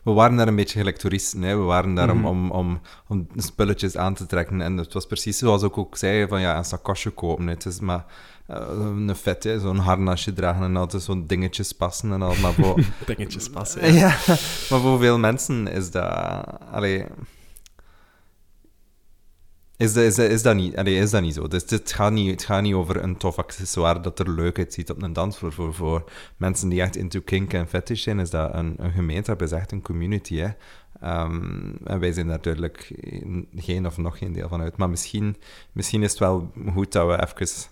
We 0.04 0.12
waren 0.12 0.36
daar 0.36 0.48
een 0.48 0.56
beetje 0.56 0.78
gelijk 0.78 0.96
toeristen. 0.96 1.42
Hè? 1.42 1.56
We 1.56 1.62
waren 1.62 1.94
daar 1.94 2.10
om, 2.10 2.26
om, 2.26 2.50
om, 2.50 2.80
om, 3.08 3.26
spulletjes 3.36 3.96
aan 3.96 4.14
te 4.14 4.26
trekken. 4.26 4.60
En 4.60 4.76
het 4.76 4.92
was 4.92 5.06
precies 5.06 5.38
zoals 5.38 5.62
ik 5.62 5.78
ook 5.78 5.96
zei, 5.96 6.28
van 6.28 6.40
ja, 6.40 6.56
een 6.56 6.64
sakosje 6.64 7.10
kopen. 7.10 7.46
Het 7.46 7.66
is 7.66 7.80
maar 7.80 8.04
uh, 8.50 8.56
een 8.68 9.16
vet, 9.16 9.56
zo'n 9.60 9.78
harnasje 9.78 10.32
dragen 10.32 10.62
en 10.62 10.76
altijd 10.76 11.02
zo'n 11.02 11.26
dingetjes 11.26 11.72
passen 11.72 12.12
en 12.12 12.22
al. 12.22 12.34
Maar 12.34 12.52
voor... 12.52 12.80
dingetjes 13.06 13.48
passen, 13.48 13.92
ja. 13.94 14.08
Maar 14.70 14.80
voor 14.80 14.98
veel 14.98 15.18
mensen 15.18 15.66
is 15.66 15.90
dat... 15.90 16.44
Allee, 16.72 17.04
is 19.76 19.92
dat, 19.92 20.04
is, 20.04 20.18
is, 20.18 20.42
dat 20.42 20.56
niet, 20.56 20.74
is 20.86 21.10
dat 21.10 21.22
niet 21.22 21.34
zo? 21.34 21.48
Dus 21.48 21.70
het, 21.70 21.92
gaat 21.92 22.12
niet, 22.12 22.30
het 22.30 22.44
gaat 22.44 22.62
niet 22.62 22.74
over 22.74 23.02
een 23.02 23.16
tof 23.16 23.38
accessoire 23.38 24.00
dat 24.00 24.18
er 24.18 24.30
leuk 24.30 24.58
uitziet 24.58 24.90
op 24.90 25.02
een 25.02 25.12
dansvloer. 25.12 25.52
Voor, 25.52 25.74
voor 25.74 26.10
mensen 26.36 26.68
die 26.68 26.80
echt 26.80 26.96
into 26.96 27.20
kink 27.20 27.52
en 27.52 27.68
fetish 27.68 28.02
zijn, 28.02 28.18
is 28.18 28.30
dat 28.30 28.54
een, 28.54 28.74
een 28.78 28.92
gemeenschap, 28.92 29.42
is 29.42 29.52
echt 29.52 29.72
een 29.72 29.82
community. 29.82 30.36
Hè? 30.36 30.48
Um, 31.02 31.76
en 31.84 32.00
wij 32.00 32.12
zijn 32.12 32.26
daar 32.26 32.42
duidelijk 32.42 32.92
geen 33.54 33.86
of 33.86 33.96
nog 33.96 34.18
geen 34.18 34.32
deel 34.32 34.48
van 34.48 34.60
uit. 34.60 34.76
Maar 34.76 34.90
misschien, 34.90 35.36
misschien 35.72 36.02
is 36.02 36.10
het 36.10 36.20
wel 36.20 36.52
goed 36.72 36.92
dat 36.92 37.06
we 37.06 37.28
even 37.30 37.70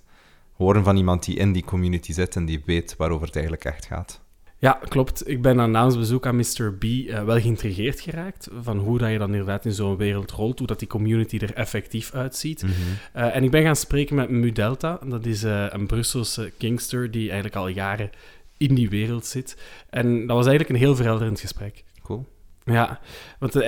horen 0.52 0.84
van 0.84 0.96
iemand 0.96 1.24
die 1.24 1.36
in 1.36 1.52
die 1.52 1.64
community 1.64 2.12
zit 2.12 2.36
en 2.36 2.44
die 2.44 2.62
weet 2.64 2.96
waarover 2.96 3.26
het 3.26 3.36
eigenlijk 3.36 3.64
echt 3.64 3.86
gaat. 3.86 4.20
Ja, 4.62 4.78
klopt. 4.88 5.28
Ik 5.28 5.42
ben 5.42 5.70
na 5.70 5.84
ons 5.84 5.96
bezoek 5.96 6.26
aan 6.26 6.36
Mr. 6.36 6.74
B 6.78 6.84
uh, 6.84 7.24
wel 7.24 7.40
geïntrigeerd 7.40 8.00
geraakt 8.00 8.48
van 8.60 8.78
hoe 8.78 8.98
dat 8.98 9.10
je 9.10 9.18
dan 9.18 9.30
inderdaad 9.30 9.64
in 9.64 9.72
zo'n 9.72 9.96
wereld 9.96 10.30
rolt, 10.30 10.58
hoe 10.58 10.66
dat 10.66 10.78
die 10.78 10.88
community 10.88 11.38
er 11.38 11.54
effectief 11.54 12.14
uitziet. 12.14 12.62
Mhm. 12.62 12.72
uh, 13.16 13.36
en 13.36 13.44
ik 13.44 13.50
ben 13.50 13.62
gaan 13.62 13.76
spreken 13.76 14.16
met 14.16 14.28
Mu 14.28 14.52
Delta, 14.52 14.98
dat 15.04 15.26
is 15.26 15.44
uh, 15.44 15.66
een 15.68 15.86
Brusselse 15.86 16.52
kingster 16.58 17.10
die 17.10 17.24
eigenlijk 17.24 17.56
al 17.56 17.68
jaren 17.68 18.10
in 18.56 18.74
die 18.74 18.88
wereld 18.88 19.26
zit. 19.26 19.56
En 19.90 20.26
dat 20.26 20.36
was 20.36 20.46
eigenlijk 20.46 20.68
een 20.68 20.84
heel 20.84 20.96
verhelderend 20.96 21.40
gesprek. 21.40 21.84
Cool. 22.02 22.26
Ja, 22.64 23.00
want 23.38 23.64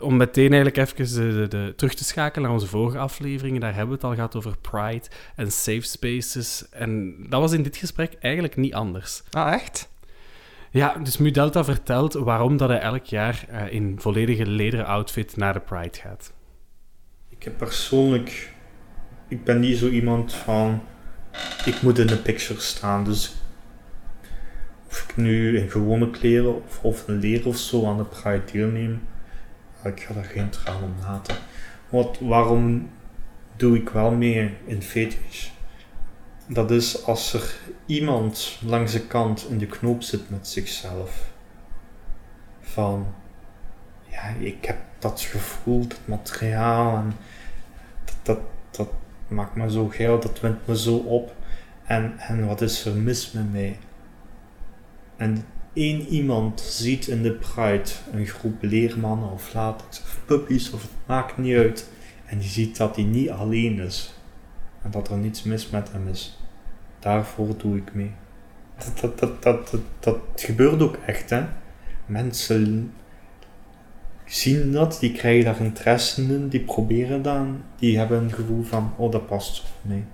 om 0.00 0.16
meteen 0.16 0.52
eigenlijk 0.52 0.76
even 0.76 1.14
de, 1.14 1.32
de, 1.32 1.48
de, 1.48 1.72
terug 1.76 1.94
te 1.94 2.04
schakelen 2.04 2.44
naar 2.44 2.56
onze 2.56 2.66
vorige 2.66 2.98
afleveringen, 2.98 3.60
daar 3.60 3.74
hebben 3.74 3.88
we 3.88 3.94
het 3.94 4.04
al 4.04 4.14
gehad 4.14 4.36
over 4.36 4.56
Pride 4.60 5.06
en 5.36 5.52
safe 5.52 5.80
spaces. 5.80 6.68
En 6.70 7.16
dat 7.28 7.40
was 7.40 7.52
in 7.52 7.62
dit 7.62 7.76
gesprek 7.76 8.14
eigenlijk 8.20 8.56
niet 8.56 8.74
anders. 8.74 9.22
Ah, 9.30 9.52
echt? 9.52 9.88
Ja, 10.78 10.94
dus 11.02 11.16
Mu 11.16 11.30
Delta 11.30 11.64
vertelt 11.64 12.12
waarom 12.12 12.56
dat 12.56 12.68
hij 12.68 12.80
elk 12.80 13.04
jaar 13.04 13.46
uh, 13.50 13.72
in 13.72 14.00
volledige 14.00 14.46
lederen 14.46 14.86
outfit 14.86 15.36
naar 15.36 15.52
de 15.52 15.60
Pride 15.60 15.98
gaat. 15.98 16.32
Ik 17.28 17.42
heb 17.42 17.56
persoonlijk... 17.56 18.52
Ik 19.28 19.44
ben 19.44 19.60
niet 19.60 19.78
zo 19.78 19.88
iemand 19.88 20.34
van... 20.34 20.82
Ik 21.64 21.82
moet 21.82 21.98
in 21.98 22.06
de 22.06 22.16
picture 22.16 22.60
staan, 22.60 23.04
dus... 23.04 23.34
Of 24.88 25.04
ik 25.08 25.16
nu 25.16 25.58
in 25.58 25.70
gewone 25.70 26.10
kleren 26.10 26.64
of, 26.64 26.82
of 26.82 27.08
een 27.08 27.18
leer 27.18 27.46
of 27.46 27.56
zo 27.56 27.86
aan 27.86 27.96
de 27.96 28.04
Pride 28.04 28.42
deelneem, 28.52 29.02
ik 29.84 30.00
ga 30.00 30.14
daar 30.14 30.24
geen 30.24 30.50
traan 30.50 30.82
om 30.82 30.94
laten. 31.02 31.36
Wat, 31.88 32.18
waarom 32.20 32.90
doe 33.56 33.76
ik 33.76 33.88
wel 33.88 34.10
mee 34.10 34.54
in 34.64 34.82
fetish? 34.82 35.48
Dat 36.48 36.70
is 36.70 37.04
als 37.04 37.32
er 37.32 37.56
iemand 37.86 38.58
langs 38.64 38.92
de 38.92 39.06
kant 39.06 39.46
in 39.50 39.58
de 39.58 39.66
knoop 39.66 40.02
zit 40.02 40.30
met 40.30 40.48
zichzelf. 40.48 41.30
Van, 42.60 43.06
ja, 44.10 44.22
ik 44.38 44.64
heb 44.64 44.76
dat 44.98 45.20
gevoel, 45.20 45.86
dat 45.86 46.00
materiaal 46.04 46.96
en 46.96 47.12
dat, 48.22 48.38
dat, 48.70 48.88
maakt 49.28 49.54
me 49.54 49.70
zo 49.70 49.88
geil, 49.88 50.20
dat 50.20 50.40
wint 50.40 50.66
me 50.66 50.78
zo 50.78 50.96
op. 50.96 51.34
En, 51.84 52.18
en 52.18 52.46
wat 52.46 52.60
is 52.60 52.84
er 52.84 52.94
mis 52.94 53.32
met 53.32 53.52
mij? 53.52 53.78
En 55.16 55.44
één 55.72 56.00
iemand 56.00 56.60
ziet 56.60 57.06
in 57.06 57.22
de 57.22 57.32
Pride 57.32 57.90
een 58.12 58.26
groep 58.26 58.62
leermannen 58.62 59.30
of 59.30 59.54
latex 59.54 60.00
of 60.00 60.20
puppies 60.24 60.70
of 60.70 60.82
het 60.82 60.90
maakt 61.06 61.38
niet 61.38 61.56
uit. 61.56 61.90
En 62.24 62.38
die 62.38 62.48
ziet 62.48 62.76
dat 62.76 62.96
hij 62.96 63.04
niet 63.04 63.30
alleen 63.30 63.80
is. 63.80 64.14
En 64.82 64.90
dat 64.90 65.10
er 65.10 65.16
niets 65.16 65.42
mis 65.42 65.70
met 65.70 65.92
hem 65.92 66.08
is 66.08 66.37
daarvoor 66.98 67.48
doe 67.56 67.76
ik 67.76 67.94
mee. 67.94 68.12
Dat, 68.78 69.18
dat, 69.18 69.42
dat, 69.42 69.42
dat, 69.42 69.80
dat, 70.00 70.18
gebeurt 70.36 70.82
ook 70.82 70.96
echt, 71.06 71.30
hè. 71.30 71.42
Mensen 72.06 72.92
zien 74.24 74.72
dat, 74.72 74.96
die 75.00 75.12
krijgen 75.12 75.44
daar 75.44 75.60
interesse 75.60 76.22
in, 76.22 76.48
die 76.48 76.60
proberen 76.60 77.22
dan, 77.22 77.62
die 77.76 77.98
hebben 77.98 78.22
een 78.22 78.32
gevoel 78.32 78.62
van, 78.62 78.92
oh, 78.96 79.12
dat 79.12 79.26
past 79.26 79.64
mee. 79.82 80.04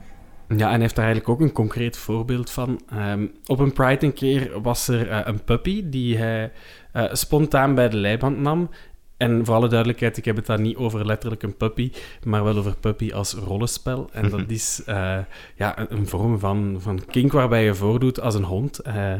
Ja, 0.56 0.72
en 0.72 0.80
heeft 0.80 0.96
daar 0.96 1.04
eigenlijk 1.04 1.34
ook 1.34 1.46
een 1.46 1.52
concreet 1.52 1.96
voorbeeld 1.96 2.50
van. 2.50 2.80
Um, 2.92 3.32
op 3.46 3.58
een 3.58 3.72
Pride 3.72 4.06
een 4.06 4.12
keer 4.12 4.60
was 4.60 4.88
er 4.88 5.08
uh, 5.10 5.20
een 5.24 5.44
puppy 5.44 5.88
die 5.88 6.18
hij 6.18 6.52
uh, 6.92 7.04
spontaan 7.12 7.74
bij 7.74 7.88
de 7.88 7.96
leiband 7.96 8.38
nam 8.38 8.70
en 9.16 9.44
voor 9.44 9.54
alle 9.54 9.68
duidelijkheid, 9.68 10.16
ik 10.16 10.24
heb 10.24 10.36
het 10.36 10.46
daar 10.46 10.60
niet 10.60 10.76
over 10.76 11.06
letterlijk 11.06 11.42
een 11.42 11.56
puppy, 11.56 11.92
maar 12.24 12.44
wel 12.44 12.56
over 12.56 12.76
puppy 12.76 13.12
als 13.12 13.34
rollenspel. 13.34 14.08
En 14.12 14.30
dat 14.30 14.50
is 14.58 14.82
uh, 14.88 15.18
ja, 15.56 15.90
een 15.90 16.08
vorm 16.08 16.38
van, 16.38 16.76
van 16.78 17.00
kink 17.10 17.32
waarbij 17.32 17.64
je 17.64 17.74
voordoet 17.74 18.20
als 18.20 18.34
een 18.34 18.44
hond. 18.44 18.80
Uh, 18.86 19.12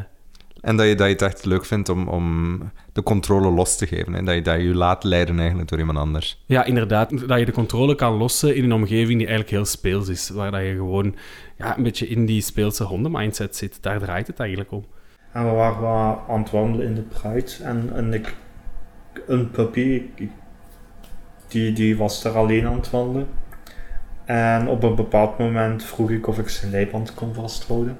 en 0.65 0.77
dat 0.77 0.87
je, 0.87 0.95
dat 0.95 1.07
je 1.07 1.13
het 1.13 1.21
echt 1.21 1.45
leuk 1.45 1.65
vindt 1.65 1.89
om, 1.89 2.07
om 2.07 2.59
de 2.93 3.03
controle 3.03 3.49
los 3.51 3.77
te 3.77 3.87
geven. 3.87 4.15
En 4.15 4.25
dat 4.25 4.35
je, 4.35 4.41
dat 4.41 4.55
je 4.55 4.63
je 4.63 4.75
laat 4.75 5.03
leiden 5.03 5.39
eigenlijk 5.39 5.69
door 5.69 5.79
iemand 5.79 5.97
anders. 5.97 6.43
Ja, 6.45 6.63
inderdaad. 6.63 7.27
Dat 7.27 7.39
je 7.39 7.45
de 7.45 7.51
controle 7.51 7.95
kan 7.95 8.13
lossen 8.13 8.55
in 8.55 8.63
een 8.63 8.73
omgeving 8.73 9.17
die 9.17 9.27
eigenlijk 9.27 9.49
heel 9.49 9.65
speels 9.65 10.07
is. 10.07 10.29
Waar 10.29 10.51
dat 10.51 10.61
je 10.61 10.75
gewoon 10.75 11.15
ja, 11.57 11.77
een 11.77 11.83
beetje 11.83 12.07
in 12.07 12.25
die 12.25 12.41
speelse 12.41 12.83
hondenmindset 12.83 13.55
zit. 13.55 13.77
Daar 13.81 13.99
draait 13.99 14.27
het 14.27 14.39
eigenlijk 14.39 14.71
om. 14.71 14.85
En 15.31 15.45
we 15.45 15.51
waren 15.51 16.19
aan 16.27 16.39
het 16.39 16.51
wandelen 16.51 16.87
in 16.87 16.95
de 16.95 17.01
Pride. 17.01 17.63
En, 17.63 17.89
en 17.93 18.13
ik 18.13 18.35
een 19.27 19.51
puppy, 19.51 20.01
die, 21.47 21.73
die 21.73 21.97
was 21.97 22.23
er 22.23 22.35
alleen 22.35 22.67
aan 22.67 22.75
het 22.75 22.89
wandelen. 22.89 23.27
En 24.25 24.67
op 24.67 24.83
een 24.83 24.95
bepaald 24.95 25.37
moment 25.37 25.83
vroeg 25.83 26.09
ik 26.09 26.27
of 26.27 26.37
ik 26.37 26.49
zijn 26.49 26.71
leiband 26.71 27.13
kon 27.13 27.33
vasthouden. 27.33 27.97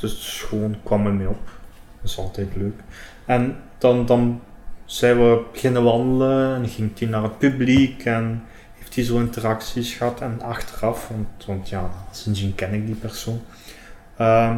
Dus 0.00 0.44
gewoon 0.48 0.76
kwam 0.82 1.06
er 1.06 1.12
mee 1.12 1.28
op. 1.28 1.50
Dat 2.00 2.10
is 2.10 2.18
altijd 2.18 2.56
leuk. 2.56 2.80
En 3.24 3.56
dan, 3.78 4.06
dan 4.06 4.40
zijn 4.84 5.16
we 5.16 5.42
beginnen 5.52 5.82
wandelen 5.82 6.54
en 6.54 6.68
ging 6.68 6.98
hij 6.98 7.08
naar 7.08 7.22
het 7.22 7.38
publiek 7.38 8.04
en 8.04 8.42
heeft 8.74 8.94
hij 8.94 9.04
zo 9.04 9.18
interacties 9.18 9.94
gehad. 9.94 10.20
En 10.20 10.40
achteraf, 10.42 11.08
want, 11.08 11.44
want 11.46 11.68
ja, 11.68 11.90
sindsdien 12.10 12.54
ken 12.54 12.72
ik 12.72 12.86
die 12.86 12.94
persoon, 12.94 13.40
uh, 14.20 14.56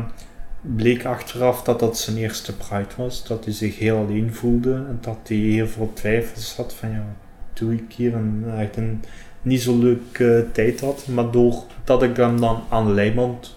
bleek 0.76 1.04
achteraf 1.04 1.62
dat 1.62 1.80
dat 1.80 1.98
zijn 1.98 2.16
eerste 2.16 2.56
Pride 2.56 2.94
was. 2.96 3.26
Dat 3.26 3.44
hij 3.44 3.54
zich 3.54 3.78
heel 3.78 3.96
alleen 3.96 4.34
voelde 4.34 4.74
en 4.74 4.98
dat 5.00 5.18
hij 5.26 5.36
heel 5.36 5.66
veel 5.66 5.90
twijfels 5.94 6.56
had 6.56 6.74
van 6.74 6.90
ja, 6.90 7.04
doe 7.52 7.74
ik 7.74 7.92
hier? 7.96 8.14
En 8.14 8.44
echt 8.58 8.76
een 8.76 9.04
niet 9.42 9.62
zo 9.62 9.78
leuke 9.78 10.46
tijd 10.52 10.80
had. 10.80 11.06
Maar 11.06 11.30
doordat 11.30 12.02
ik 12.02 12.16
hem 12.16 12.40
dan 12.40 12.62
aan 12.68 12.94
Leiband 12.94 13.56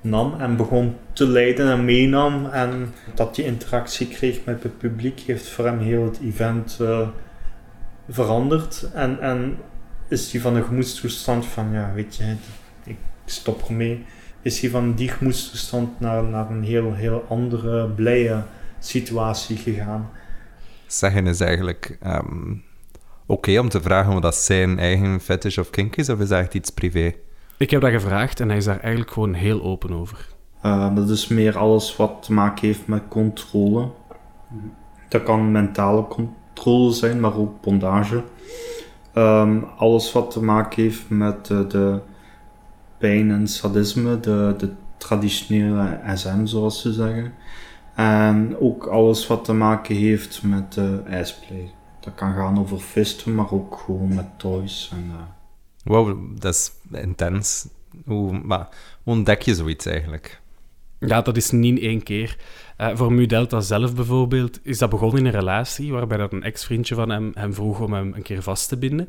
nam 0.00 0.40
en 0.40 0.56
begon 0.56 0.96
te 1.12 1.26
leiden 1.26 1.70
en 1.70 1.84
meenam 1.84 2.46
en 2.46 2.94
dat 3.14 3.36
hij 3.36 3.44
interactie 3.44 4.08
kreeg 4.08 4.44
met 4.44 4.62
het 4.62 4.78
publiek, 4.78 5.20
heeft 5.20 5.48
voor 5.48 5.64
hem 5.64 5.78
heel 5.78 6.04
het 6.04 6.20
event 6.22 6.78
uh, 6.80 7.08
veranderd. 8.08 8.88
En, 8.92 9.20
en 9.20 9.56
is 10.08 10.32
hij 10.32 10.40
van 10.40 10.56
een 10.56 10.64
gemoedstoestand 10.64 11.46
van 11.46 11.72
ja, 11.72 11.92
weet 11.94 12.16
je, 12.16 12.34
ik 12.84 12.96
stop 13.24 13.68
ermee 13.68 14.04
is 14.44 14.60
hij 14.60 14.70
van 14.70 14.94
die 14.94 15.08
gemoedstoestand 15.08 16.00
naar, 16.00 16.22
naar 16.22 16.50
een 16.50 16.62
heel, 16.62 16.92
heel 16.92 17.24
andere, 17.28 17.88
blije 17.88 18.42
situatie 18.78 19.56
gegaan. 19.56 20.10
Zeggen 20.86 21.26
is 21.26 21.40
eigenlijk 21.40 21.98
um, 22.06 22.62
oké 23.26 23.58
om 23.58 23.68
te 23.68 23.82
vragen 23.82 24.12
of 24.14 24.20
dat 24.20 24.34
zijn 24.34 24.78
eigen 24.78 25.20
fetish 25.20 25.58
of 25.58 25.70
kink 25.70 25.96
is, 25.96 26.08
of 26.08 26.20
is 26.20 26.28
dat 26.28 26.38
echt 26.38 26.54
iets 26.54 26.70
privé? 26.70 27.14
Ik 27.58 27.70
heb 27.70 27.80
dat 27.80 27.90
gevraagd 27.90 28.40
en 28.40 28.48
hij 28.48 28.56
is 28.56 28.64
daar 28.64 28.80
eigenlijk 28.80 29.12
gewoon 29.12 29.34
heel 29.34 29.62
open 29.62 29.92
over. 29.92 30.28
Uh, 30.64 30.94
dat 30.94 31.10
is 31.10 31.28
meer 31.28 31.58
alles 31.58 31.96
wat 31.96 32.22
te 32.22 32.32
maken 32.32 32.66
heeft 32.66 32.86
met 32.86 33.02
controle. 33.08 33.90
Dat 35.08 35.22
kan 35.22 35.52
mentale 35.52 36.06
controle 36.08 36.92
zijn, 36.92 37.20
maar 37.20 37.36
ook 37.36 37.60
bondage. 37.60 38.22
Um, 39.14 39.64
alles 39.76 40.12
wat 40.12 40.30
te 40.30 40.42
maken 40.42 40.82
heeft 40.82 41.08
met 41.08 41.48
uh, 41.48 41.68
de 41.68 42.00
pijn 43.04 43.30
en 43.30 43.48
sadisme, 43.48 44.20
de, 44.20 44.54
de 44.58 44.70
traditionele 44.96 46.00
SM 46.14 46.46
zoals 46.46 46.80
ze 46.80 46.92
zeggen. 46.92 47.32
En 47.94 48.56
ook 48.60 48.86
alles 48.86 49.26
wat 49.26 49.44
te 49.44 49.52
maken 49.52 49.94
heeft 49.94 50.42
met 50.42 50.80
ijsplay. 51.06 51.70
Dat 52.00 52.14
kan 52.14 52.34
gaan 52.34 52.58
over 52.58 52.78
fisten, 52.78 53.34
maar 53.34 53.52
ook 53.52 53.82
gewoon 53.84 54.14
met 54.14 54.26
toys. 54.36 54.90
En, 54.92 55.04
uh... 55.10 55.22
Wow, 55.84 56.18
dat 56.38 56.54
is 56.54 56.72
intens. 57.00 57.68
Hoe, 58.04 58.40
maar, 58.42 58.68
hoe 59.02 59.14
ontdek 59.14 59.42
je 59.42 59.54
zoiets 59.54 59.86
eigenlijk? 59.86 60.40
Ja, 60.98 61.22
dat 61.22 61.36
is 61.36 61.50
niet 61.50 61.80
één 61.80 62.02
keer. 62.02 62.36
Uh, 62.78 62.96
voor 62.96 63.12
Mu 63.12 63.26
Delta 63.26 63.60
zelf 63.60 63.94
bijvoorbeeld 63.94 64.60
is 64.62 64.78
dat 64.78 64.90
begonnen 64.90 65.18
in 65.18 65.26
een 65.26 65.32
relatie 65.32 65.92
waarbij 65.92 66.16
dat 66.16 66.32
een 66.32 66.42
ex-vriendje 66.42 66.94
van 66.94 67.10
hem 67.10 67.30
hem 67.34 67.54
vroeg 67.54 67.80
om 67.80 67.92
hem 67.92 68.12
een 68.14 68.22
keer 68.22 68.42
vast 68.42 68.68
te 68.68 68.76
binden. 68.76 69.08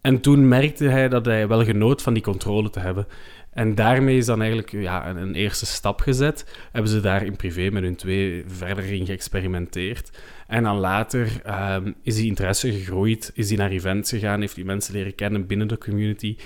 En 0.00 0.20
toen 0.20 0.48
merkte 0.48 0.84
hij 0.84 1.08
dat 1.08 1.24
hij 1.24 1.48
wel 1.48 1.64
genoot 1.64 2.02
van 2.02 2.14
die 2.14 2.22
controle 2.22 2.70
te 2.70 2.80
hebben. 2.80 3.06
En 3.50 3.74
daarmee 3.74 4.16
is 4.16 4.26
dan 4.26 4.40
eigenlijk 4.40 4.72
ja, 4.72 5.08
een, 5.08 5.16
een, 5.16 5.34
eerste 5.34 5.66
stap 5.66 6.00
gezet. 6.00 6.58
Hebben 6.72 6.90
ze 6.90 7.00
daar 7.00 7.24
in 7.24 7.36
privé 7.36 7.70
met 7.70 7.82
hun 7.82 7.96
twee 7.96 8.44
verder 8.46 8.84
in 8.84 9.06
geëxperimenteerd. 9.06 10.10
En 10.46 10.62
dan 10.62 10.76
later 10.76 11.42
um, 11.74 11.94
is 12.02 12.14
die 12.14 12.26
interesse 12.26 12.72
gegroeid, 12.72 13.30
is 13.34 13.48
hij 13.48 13.58
naar 13.58 13.70
events 13.70 14.10
gegaan, 14.10 14.40
heeft 14.40 14.54
hij 14.54 14.64
mensen 14.64 14.94
leren 14.94 15.14
kennen 15.14 15.46
binnen 15.46 15.68
de 15.68 15.78
community. 15.78 16.36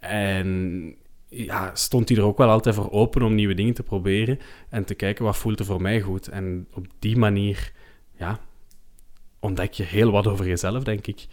En 0.00 0.94
ja, 1.28 1.70
stond 1.74 2.08
hij 2.08 2.18
er 2.18 2.24
ook 2.24 2.38
wel 2.38 2.50
altijd 2.50 2.74
voor 2.74 2.90
open 2.90 3.22
om 3.22 3.34
nieuwe 3.34 3.54
dingen 3.54 3.74
te 3.74 3.82
proberen 3.82 4.38
en 4.68 4.84
te 4.84 4.94
kijken 4.94 5.24
wat 5.24 5.36
voelt 5.36 5.58
er 5.58 5.64
voor 5.64 5.82
mij 5.82 6.00
goed. 6.00 6.28
En 6.28 6.66
op 6.72 6.86
die 6.98 7.16
manier 7.16 7.72
ja, 8.18 8.40
ontdek 9.38 9.72
je 9.72 9.82
heel 9.82 10.10
wat 10.10 10.26
over 10.26 10.46
jezelf, 10.46 10.84
denk 10.84 11.06
ik. 11.06 11.26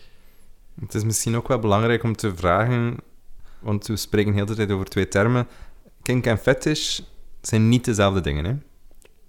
Het 0.79 0.93
is 0.93 1.03
misschien 1.03 1.35
ook 1.35 1.47
wel 1.47 1.59
belangrijk 1.59 2.03
om 2.03 2.15
te 2.15 2.35
vragen, 2.35 2.97
want 3.59 3.87
we 3.87 3.95
spreken 3.95 4.33
heel 4.33 4.45
de 4.45 4.55
tijd 4.55 4.71
over 4.71 4.85
twee 4.85 5.07
termen. 5.07 5.47
Kink 6.01 6.25
en 6.25 6.37
fetish 6.37 6.99
zijn 7.41 7.69
niet 7.69 7.85
dezelfde 7.85 8.21
dingen, 8.21 8.45
hè? 8.45 8.55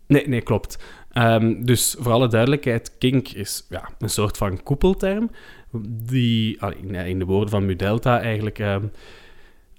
Nee, 0.06 0.28
nee, 0.28 0.40
klopt. 0.40 0.78
Um, 1.12 1.64
dus 1.64 1.96
voor 1.98 2.12
alle 2.12 2.28
duidelijkheid, 2.28 2.98
kink 2.98 3.28
is 3.28 3.66
ja, 3.68 3.90
een 3.98 4.10
soort 4.10 4.36
van 4.36 4.62
koepelterm, 4.62 5.30
die 5.86 6.58
in 7.04 7.18
de 7.18 7.24
woorden 7.24 7.50
van 7.50 7.66
Mudelta 7.66 8.20
eigenlijk 8.20 8.58
um, 8.58 8.90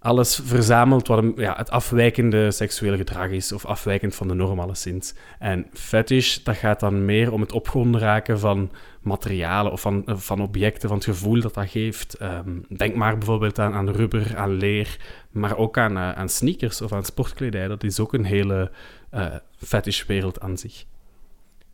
alles 0.03 0.39
verzamelt 0.43 1.07
wat 1.07 1.23
ja, 1.35 1.55
het 1.57 1.69
afwijkende 1.69 2.51
seksuele 2.51 2.97
gedrag 2.97 3.29
is, 3.29 3.51
of 3.51 3.65
afwijkend 3.65 4.15
van 4.15 4.27
de 4.27 4.33
norm 4.33 4.59
alleszins. 4.59 5.13
En 5.39 5.67
fetish, 5.73 6.37
dat 6.37 6.55
gaat 6.55 6.79
dan 6.79 7.05
meer 7.05 7.31
om 7.31 7.41
het 7.41 7.51
opgronden 7.51 8.01
raken 8.01 8.39
van 8.39 8.71
materialen 9.01 9.71
of 9.71 9.81
van, 9.81 10.03
van 10.05 10.41
objecten, 10.41 10.87
van 10.87 10.97
het 10.97 11.07
gevoel 11.07 11.41
dat 11.41 11.53
dat 11.53 11.69
geeft. 11.69 12.21
Um, 12.21 12.65
denk 12.77 12.95
maar 12.95 13.17
bijvoorbeeld 13.17 13.59
aan, 13.59 13.73
aan 13.73 13.89
rubber, 13.89 14.37
aan 14.37 14.53
leer, 14.53 14.97
maar 15.31 15.57
ook 15.57 15.77
aan, 15.77 15.97
uh, 15.97 16.11
aan 16.11 16.29
sneakers 16.29 16.81
of 16.81 16.93
aan 16.93 17.05
sportkledij. 17.05 17.67
Dat 17.67 17.83
is 17.83 17.99
ook 17.99 18.13
een 18.13 18.25
hele 18.25 18.71
uh, 19.13 19.25
fetishwereld 19.57 20.39
aan 20.39 20.57
zich. 20.57 20.85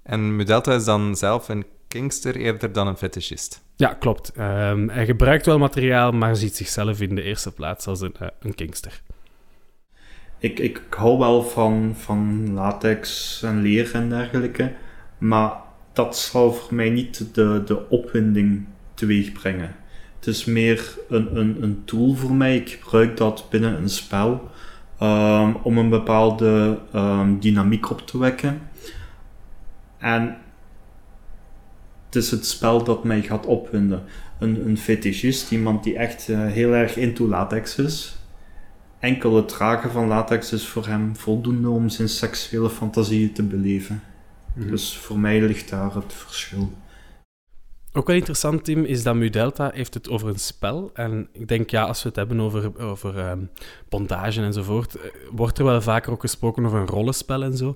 En 0.03 0.35
Mudelta 0.35 0.73
is 0.73 0.85
dan 0.85 1.15
zelf 1.15 1.49
een 1.49 1.65
kinkster 1.87 2.35
eerder 2.35 2.71
dan 2.71 2.87
een 2.87 2.97
fetishist. 2.97 3.67
Ja, 3.79 3.93
klopt. 3.93 4.31
Um, 4.37 4.89
hij 4.89 5.05
gebruikt 5.05 5.45
wel 5.45 5.57
materiaal, 5.57 6.11
maar 6.11 6.35
ziet 6.35 6.55
zichzelf 6.55 7.01
in 7.01 7.15
de 7.15 7.21
eerste 7.21 7.51
plaats 7.51 7.87
als 7.87 8.01
een, 8.01 8.15
uh, 8.21 8.27
een 8.39 8.55
kinkster. 8.55 9.01
Ik, 10.37 10.59
ik 10.59 10.81
hou 10.89 11.17
wel 11.17 11.43
van, 11.43 11.93
van 11.95 12.49
latex 12.53 13.41
en 13.43 13.61
leer 13.61 13.93
en 13.93 14.09
dergelijke, 14.09 14.73
maar 15.17 15.53
dat 15.93 16.17
zal 16.17 16.53
voor 16.53 16.75
mij 16.75 16.89
niet 16.89 17.35
de, 17.35 17.61
de 17.65 17.89
opwinding 17.89 18.65
teweeg 18.93 19.31
brengen. 19.31 19.75
Het 20.15 20.27
is 20.27 20.45
meer 20.45 20.97
een, 21.09 21.37
een, 21.37 21.63
een 21.63 21.81
tool 21.85 22.13
voor 22.13 22.33
mij. 22.33 22.55
Ik 22.55 22.69
gebruik 22.69 23.17
dat 23.17 23.45
binnen 23.49 23.77
een 23.77 23.89
spel 23.89 24.49
um, 25.01 25.55
om 25.55 25.77
een 25.77 25.89
bepaalde 25.89 26.79
um, 26.95 27.39
dynamiek 27.39 27.89
op 27.89 28.07
te 28.07 28.17
wekken. 28.17 28.61
En 29.97 30.37
het 32.09 32.23
is 32.23 32.31
het 32.31 32.45
spel 32.45 32.83
dat 32.83 33.03
mij 33.03 33.21
gaat 33.21 33.45
opwinden. 33.45 34.03
Een, 34.39 34.67
een 34.67 34.77
fetischist, 34.77 35.51
iemand 35.51 35.83
die 35.83 35.97
echt 35.97 36.27
uh, 36.27 36.45
heel 36.45 36.73
erg 36.73 36.95
into 36.95 37.27
latex 37.27 37.75
is. 37.75 38.17
Enkel 38.99 39.35
het 39.35 39.47
dragen 39.47 39.91
van 39.91 40.07
latex 40.07 40.53
is 40.53 40.67
voor 40.67 40.87
hem 40.87 41.15
voldoende 41.15 41.69
om 41.69 41.89
zijn 41.89 42.09
seksuele 42.09 42.69
fantasieën 42.69 43.33
te 43.33 43.43
beleven. 43.43 44.03
Mm 44.53 44.61
-hmm. 44.61 44.71
Dus 44.71 44.97
voor 44.97 45.19
mij 45.19 45.41
ligt 45.41 45.69
daar 45.69 45.95
het 45.95 46.13
verschil. 46.13 46.71
Ook 47.93 48.07
wel 48.07 48.15
interessant, 48.15 48.63
Tim, 48.63 48.85
is 48.85 49.03
dat 49.03 49.15
Mudelta 49.15 49.71
heeft 49.73 49.93
het 49.93 50.09
over 50.09 50.27
een 50.27 50.39
spel. 50.39 50.89
En 50.93 51.29
ik 51.31 51.47
denk, 51.47 51.69
ja, 51.69 51.83
als 51.83 52.03
we 52.03 52.07
het 52.07 52.17
hebben 52.17 52.39
over, 52.39 52.79
over 52.79 53.29
um, 53.29 53.49
bondage 53.89 54.41
enzovoort, 54.41 54.97
wordt 55.31 55.57
er 55.57 55.65
wel 55.65 55.81
vaker 55.81 56.11
ook 56.11 56.21
gesproken 56.21 56.65
over 56.65 56.79
een 56.79 56.87
rollenspel 56.87 57.43
en 57.43 57.57
zo. 57.57 57.75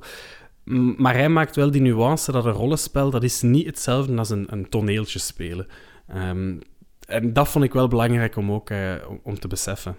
Maar 0.98 1.14
hij 1.14 1.30
maakt 1.30 1.56
wel 1.56 1.72
die 1.72 1.82
nuance 1.82 2.32
dat 2.32 2.46
een 2.46 2.52
rollenspel, 2.52 3.10
dat 3.10 3.24
is 3.24 3.42
niet 3.42 3.66
hetzelfde 3.66 4.18
als 4.18 4.30
een, 4.30 4.48
een 4.50 4.70
toneeltje 4.70 5.20
spelen. 5.20 5.68
Um, 6.16 6.60
en 7.08 7.34
dat 7.34 7.48
vond 7.48 7.66
ik 7.66 7.74
wel 7.74 7.88
belangrijk 7.88 8.36
om 8.36 8.52
ook 8.52 8.70
uh, 8.70 8.94
om 9.24 9.40
te 9.40 9.48
beseffen. 9.48 9.96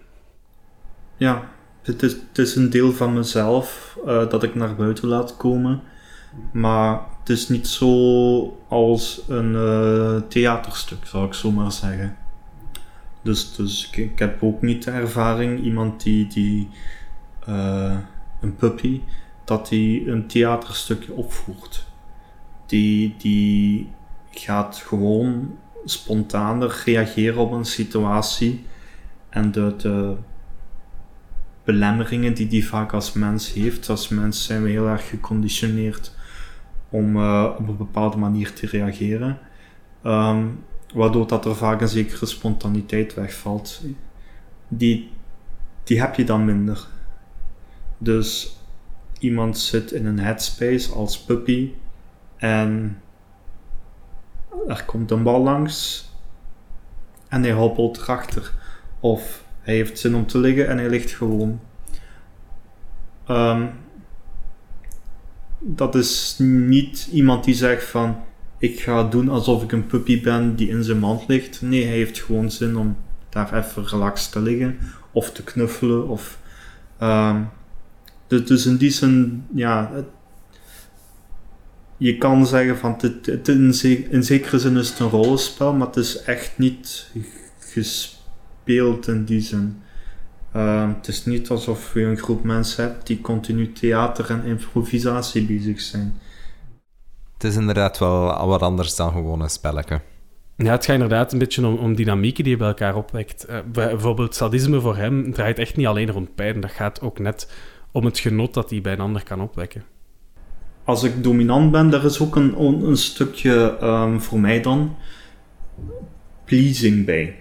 Ja, 1.17 1.49
het 1.81 2.03
is, 2.03 2.11
het 2.11 2.37
is 2.37 2.55
een 2.55 2.69
deel 2.69 2.91
van 2.91 3.13
mezelf 3.13 3.97
uh, 4.05 4.29
dat 4.29 4.43
ik 4.43 4.55
naar 4.55 4.75
buiten 4.75 5.07
laat 5.07 5.37
komen. 5.37 5.81
Maar 6.53 7.01
het 7.19 7.29
is 7.29 7.49
niet 7.49 7.67
zo 7.67 8.63
als 8.67 9.21
een 9.27 9.53
uh, 9.53 10.21
theaterstuk, 10.29 11.05
zou 11.05 11.25
ik 11.25 11.33
zo 11.33 11.51
maar 11.51 11.71
zeggen. 11.71 12.17
Dus, 13.21 13.55
dus 13.55 13.89
ik, 13.89 13.97
ik, 13.97 14.19
heb 14.19 14.43
ook 14.43 14.61
niet 14.61 14.83
de 14.83 14.91
ervaring, 14.91 15.63
iemand 15.63 16.03
die, 16.03 16.27
die 16.27 16.69
een 18.41 18.55
puppy 18.55 19.01
dat 19.45 19.69
hij 19.69 20.03
een 20.05 20.27
theaterstukje 20.27 21.13
opvoert. 21.13 21.87
Die, 22.65 23.15
die 23.17 23.89
gaat 24.31 24.77
gewoon 24.77 25.57
spontaner 25.85 26.81
reageren 26.85 27.37
op 27.37 27.51
een 27.51 27.65
situatie 27.65 28.65
en 29.29 29.51
de, 29.51 30.15
belemmeringen 31.63 32.33
die 32.33 32.47
die 32.47 32.67
vaak 32.67 32.93
als 32.93 33.13
mens 33.13 33.53
heeft. 33.53 33.89
Als 33.89 34.07
mens 34.07 34.45
zijn 34.45 34.63
we 34.63 34.69
heel 34.69 34.87
erg 34.87 35.09
geconditioneerd 35.09 36.11
om 36.89 37.17
uh, 37.17 37.53
op 37.59 37.67
een 37.67 37.77
bepaalde 37.77 38.17
manier 38.17 38.53
te 38.53 38.67
reageren. 38.67 39.39
Um, 40.03 40.63
waardoor 40.93 41.27
dat 41.27 41.45
er 41.45 41.55
vaak 41.55 41.81
een 41.81 41.87
zekere 41.87 42.25
spontaniteit 42.25 43.13
wegvalt. 43.13 43.81
Die, 44.67 45.11
die 45.83 46.01
heb 46.01 46.15
je 46.15 46.23
dan 46.23 46.45
minder. 46.45 46.87
Dus 47.97 48.57
iemand 49.25 49.57
zit 49.57 49.91
in 49.91 50.05
een 50.05 50.19
headspace 50.19 50.91
als 50.91 51.19
puppy 51.19 51.71
en 52.37 53.01
er 54.67 54.83
komt 54.85 55.11
een 55.11 55.23
bal 55.23 55.43
langs 55.43 56.09
en 57.27 57.43
hij 57.43 57.51
hoppelt 57.51 57.97
erachter. 57.97 58.53
Of 58.99 59.43
hij 59.59 59.75
heeft 59.75 59.99
zin 59.99 60.15
om 60.15 60.27
te 60.27 60.37
liggen 60.37 60.67
en 60.67 60.77
hij 60.77 60.89
ligt 60.89 61.11
gewoon. 61.11 61.59
Um, 63.29 63.69
dat 65.59 65.95
is 65.95 66.35
niet 66.39 67.07
iemand 67.11 67.43
die 67.43 67.53
zegt 67.53 67.83
van 67.83 68.17
ik 68.57 68.79
ga 68.79 69.03
doen 69.03 69.29
alsof 69.29 69.63
ik 69.63 69.71
een 69.71 69.87
puppy 69.87 70.21
ben 70.21 70.55
die 70.55 70.69
in 70.69 70.83
zijn 70.83 70.99
mand 70.99 71.27
ligt. 71.27 71.61
Nee, 71.61 71.85
hij 71.85 71.95
heeft 71.95 72.19
gewoon 72.19 72.51
zin 72.51 72.77
om 72.77 72.97
daar 73.29 73.53
even 73.53 73.87
relaxed 73.87 74.31
te 74.31 74.41
liggen 74.41 74.79
of 75.11 75.31
te 75.31 75.43
knuffelen 75.43 76.07
of 76.07 76.39
um, 77.01 77.49
dus, 78.27 78.45
dus 78.45 78.65
in 78.65 78.77
die 78.77 78.89
zin, 78.89 79.45
ja, 79.53 79.91
het, 79.93 80.05
je 81.97 82.17
kan 82.17 82.47
zeggen 82.47 82.77
van 82.77 82.95
het, 82.97 83.25
het 83.25 83.47
in, 83.47 83.73
in, 84.09 84.23
zekere 84.23 84.59
zin 84.59 84.77
is 84.77 84.89
het 84.89 84.99
een 84.99 85.09
rollenspel, 85.09 85.73
maar 85.73 85.87
het 85.87 85.95
is 85.95 86.21
echt 86.21 86.57
niet 86.57 87.11
gespeeld 87.59 89.07
in 89.07 89.25
die 89.25 89.41
zin. 89.41 89.81
Uh, 90.55 90.89
het 90.95 91.07
is 91.07 91.25
niet 91.25 91.49
alsof 91.49 91.93
je 91.93 92.01
een 92.01 92.17
groep 92.17 92.43
mensen 92.43 92.83
hebt 92.83 93.07
die 93.07 93.21
continu 93.21 93.71
theater 93.71 94.29
en 94.29 94.43
improvisatie 94.43 95.45
bezig 95.45 95.81
zijn. 95.81 96.19
Het 97.33 97.43
is 97.43 97.55
inderdaad 97.55 97.99
wel 97.99 98.47
wat 98.47 98.61
anders 98.61 98.95
dan 98.95 99.11
gewoon 99.11 99.41
een 99.41 99.49
spelletje. 99.49 100.01
Ja, 100.57 100.71
het 100.71 100.85
gaat 100.85 100.93
inderdaad 100.93 101.33
een 101.33 101.39
beetje 101.39 101.67
om, 101.67 101.75
om 101.75 101.95
dynamieken 101.95 102.43
die 102.43 102.53
je 102.53 102.59
bij 102.59 102.67
elkaar 102.67 102.95
opwekt. 102.95 103.45
Uh, 103.49 103.57
bijvoorbeeld 103.71 104.35
sadisme 104.35 104.79
voor 104.79 104.95
hem 104.95 105.33
draait 105.33 105.59
echt 105.59 105.75
niet 105.75 105.87
alleen 105.87 106.11
rond 106.11 106.35
pijn. 106.35 106.59
Dat 106.61 106.71
gaat 106.71 107.01
ook 107.01 107.19
net 107.19 107.51
om 107.95 108.05
het 108.05 108.19
genot 108.19 108.53
dat 108.53 108.69
hij 108.69 108.81
bij 108.81 108.93
een 108.93 108.99
ander 108.99 109.23
kan 109.23 109.41
opwekken. 109.41 109.83
Als 110.83 111.03
ik 111.03 111.23
dominant 111.23 111.71
ben, 111.71 111.89
daar 111.89 112.05
is 112.05 112.19
ook 112.19 112.35
een, 112.35 112.59
een 112.61 112.97
stukje 112.97 113.77
um, 113.81 114.21
voor 114.21 114.39
mij 114.39 114.61
dan 114.61 114.95
pleasing 116.45 117.05
bij. 117.05 117.35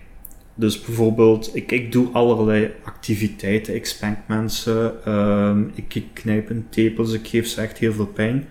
Dus 0.54 0.80
bijvoorbeeld, 0.80 1.56
ik, 1.56 1.72
ik 1.72 1.92
doe 1.92 2.08
allerlei 2.12 2.72
activiteiten. 2.84 3.74
Ik 3.74 3.86
spank 3.86 4.18
mensen, 4.26 5.12
um, 5.12 5.72
ik, 5.74 5.94
ik 5.94 6.06
knijp 6.12 6.50
in 6.50 6.66
tepels, 6.68 7.12
ik 7.12 7.26
geef 7.26 7.46
ze 7.46 7.60
echt 7.60 7.78
heel 7.78 7.92
veel 7.92 8.06
pijn. 8.06 8.46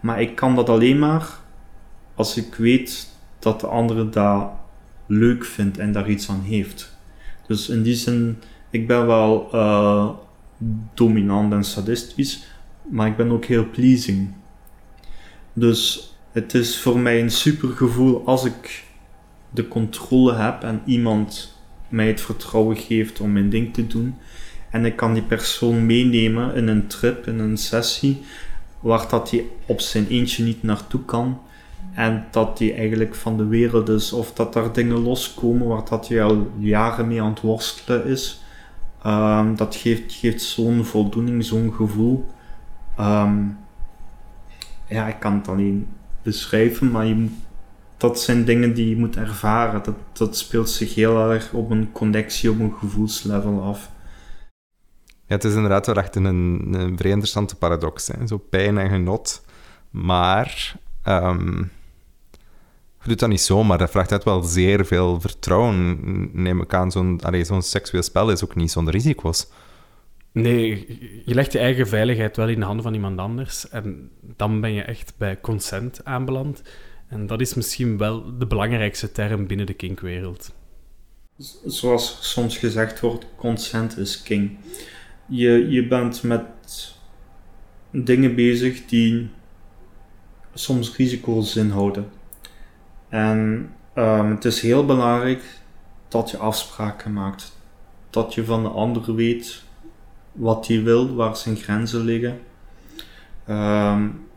Maar 0.00 0.20
ik 0.20 0.34
kan 0.34 0.54
dat 0.54 0.68
alleen 0.68 0.98
maar 0.98 1.28
als 2.14 2.36
ik 2.36 2.54
weet 2.54 3.08
dat 3.38 3.60
de 3.60 3.66
andere 3.66 4.08
dat 4.08 4.50
leuk 5.06 5.44
vindt 5.44 5.78
en 5.78 5.92
daar 5.92 6.10
iets 6.10 6.28
aan 6.28 6.42
heeft. 6.44 6.96
Dus 7.46 7.68
in 7.68 7.82
die 7.82 7.94
zin, 7.94 8.38
ik 8.70 8.86
ben 8.86 9.06
wel 9.06 9.48
uh, 9.54 10.08
dominant 10.94 11.52
en 11.52 11.64
sadistisch, 11.64 12.46
maar 12.82 13.06
ik 13.06 13.16
ben 13.16 13.30
ook 13.30 13.44
heel 13.44 13.70
pleasing. 13.70 14.28
Dus 15.52 16.12
het 16.32 16.54
is 16.54 16.78
voor 16.78 16.98
mij 16.98 17.20
een 17.20 17.30
super 17.30 17.68
gevoel 17.68 18.26
als 18.26 18.44
ik 18.44 18.84
de 19.50 19.68
controle 19.68 20.34
heb 20.34 20.62
en 20.62 20.82
iemand 20.84 21.56
mij 21.88 22.06
het 22.06 22.20
vertrouwen 22.20 22.76
geeft 22.76 23.20
om 23.20 23.32
mijn 23.32 23.50
ding 23.50 23.74
te 23.74 23.86
doen. 23.86 24.14
En 24.70 24.84
ik 24.84 24.96
kan 24.96 25.14
die 25.14 25.22
persoon 25.22 25.86
meenemen 25.86 26.54
in 26.54 26.68
een 26.68 26.86
trip, 26.86 27.26
in 27.26 27.38
een 27.38 27.56
sessie, 27.56 28.22
waar 28.80 29.08
dat 29.08 29.30
hij 29.30 29.44
op 29.66 29.80
zijn 29.80 30.06
eentje 30.08 30.44
niet 30.44 30.62
naartoe 30.62 31.04
kan. 31.04 31.40
en 31.94 32.26
dat 32.30 32.58
die 32.58 32.72
eigenlijk 32.72 33.14
van 33.14 33.36
de 33.36 33.46
wereld 33.46 33.88
is, 33.88 34.12
of 34.12 34.32
dat 34.32 34.54
er 34.54 34.72
dingen 34.72 34.98
loskomen 34.98 35.66
waar 35.66 35.84
dat 35.88 36.08
hij 36.08 36.22
al 36.22 36.50
jaren 36.58 37.08
mee 37.08 37.22
aan 37.22 37.30
het 37.30 37.40
worstelen 37.40 38.06
is. 38.06 38.41
Ehm, 39.02 39.54
dat 39.54 39.76
geeft, 39.76 40.12
geeft 40.12 40.42
zo'n 40.42 40.84
voldoening, 40.84 41.44
zo'n 41.44 41.72
gevoel. 41.72 42.26
Ehm, 42.96 43.44
ja, 44.88 45.08
ik 45.08 45.20
kan 45.20 45.34
het 45.34 45.48
alleen 45.48 45.86
beschrijven, 46.22 46.90
maar 46.90 47.06
dat 47.96 48.20
zijn 48.20 48.44
dingen 48.44 48.74
die 48.74 48.88
je 48.88 48.96
moet 48.96 49.16
ervaren. 49.16 49.82
Dat, 49.82 49.96
dat 50.12 50.36
speelt 50.36 50.70
zich 50.70 50.94
heel 50.94 51.30
erg 51.30 51.52
op 51.52 51.70
een 51.70 51.92
connectie, 51.92 52.50
op 52.50 52.60
een 52.60 52.74
gevoelslevel 52.78 53.62
af. 53.62 53.90
Ja, 55.26 55.38
het 55.38 55.44
is 55.44 55.54
inderdaad 55.54 55.86
wel 55.86 55.96
echt 55.96 56.16
een, 56.16 56.24
een 56.24 56.96
vrij 56.96 57.10
interessante 57.10 57.56
paradox. 57.56 58.06
Hè? 58.06 58.26
Zo 58.26 58.38
pijn 58.38 58.78
en 58.78 58.88
genot. 58.88 59.44
Maar 59.90 60.76
um, 61.04 61.70
je 63.02 63.08
doet 63.08 63.18
dat 63.18 63.28
niet 63.28 63.40
zomaar. 63.40 63.78
Dat 63.78 63.90
vraagt 63.90 64.12
uit 64.12 64.24
wel 64.24 64.42
zeer 64.42 64.86
veel 64.86 65.20
vertrouwen. 65.20 65.98
Neem 66.32 66.60
ik 66.60 66.74
aan, 66.74 66.90
zo'n 66.90 67.20
zo'n 67.42 67.62
seksueel 67.62 68.02
spel 68.02 68.30
is 68.30 68.44
ook 68.44 68.54
niet 68.54 68.70
zonder 68.70 68.94
risico's. 68.94 69.46
Nee, 70.32 70.86
je 71.24 71.34
legt 71.34 71.52
je 71.52 71.58
eigen 71.58 71.88
veiligheid 71.88 72.36
wel 72.36 72.48
in 72.48 72.58
de 72.58 72.64
handen 72.64 72.82
van 72.82 72.94
iemand 72.94 73.18
anders. 73.18 73.68
En 73.68 74.10
dan 74.36 74.60
ben 74.60 74.72
je 74.72 74.82
echt 74.82 75.12
bij 75.16 75.40
consent 75.40 76.04
aanbeland. 76.04 76.62
En 77.08 77.26
dat 77.26 77.40
is 77.40 77.54
misschien 77.54 77.98
wel 77.98 78.38
de 78.38 78.46
belangrijkste 78.46 79.12
term 79.12 79.46
binnen 79.46 79.66
de 79.66 79.74
kinkwereld. 79.74 80.52
Zoals 81.64 82.18
soms 82.20 82.58
gezegd 82.58 83.00
wordt, 83.00 83.26
consent 83.36 83.98
is 83.98 84.22
king. 84.22 84.58
Je, 85.28 85.68
je 85.68 85.86
bent 85.86 86.22
met 86.22 86.42
dingen 87.90 88.34
bezig 88.34 88.86
die 88.86 89.28
soms 90.54 90.96
risico's 90.96 91.56
inhouden. 91.56 92.10
En 93.12 93.70
um, 93.94 94.30
het 94.30 94.44
is 94.44 94.60
heel 94.60 94.86
belangrijk 94.86 95.42
dat 96.08 96.30
je 96.30 96.36
afspraken 96.36 97.12
maakt. 97.12 97.56
Dat 98.10 98.34
je 98.34 98.44
van 98.44 98.62
de 98.62 98.68
ander 98.68 99.14
weet 99.14 99.62
wat 100.32 100.66
hij 100.66 100.82
wil, 100.82 101.14
waar 101.14 101.36
zijn 101.36 101.56
grenzen 101.56 102.00
liggen. 102.00 102.40
Um, 103.48 104.28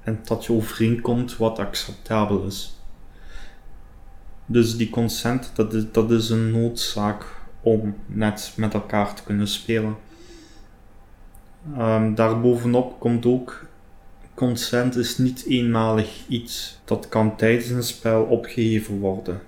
en 0.00 0.20
dat 0.24 0.44
je 0.44 0.52
overeenkomt 0.52 1.36
wat 1.36 1.58
acceptabel 1.58 2.44
is. 2.44 2.80
Dus 4.46 4.76
die 4.76 4.90
consent, 4.90 5.50
dat 5.54 5.74
is, 5.74 5.84
dat 5.92 6.10
is 6.10 6.30
een 6.30 6.50
noodzaak 6.50 7.24
om 7.60 7.96
net 8.06 8.52
met 8.56 8.74
elkaar 8.74 9.14
te 9.14 9.22
kunnen 9.22 9.48
spelen. 9.48 9.96
Um, 11.78 12.14
daarbovenop 12.14 13.00
komt 13.00 13.26
ook 13.26 13.68
consent 14.40 14.96
is 14.96 15.18
niet 15.18 15.44
eenmalig 15.46 16.26
iets. 16.28 16.80
Dat 16.84 17.08
kan 17.08 17.36
tijdens 17.36 17.68
een 17.68 17.82
spel 17.82 18.22
opgeheven 18.22 18.98
worden. 18.98 19.40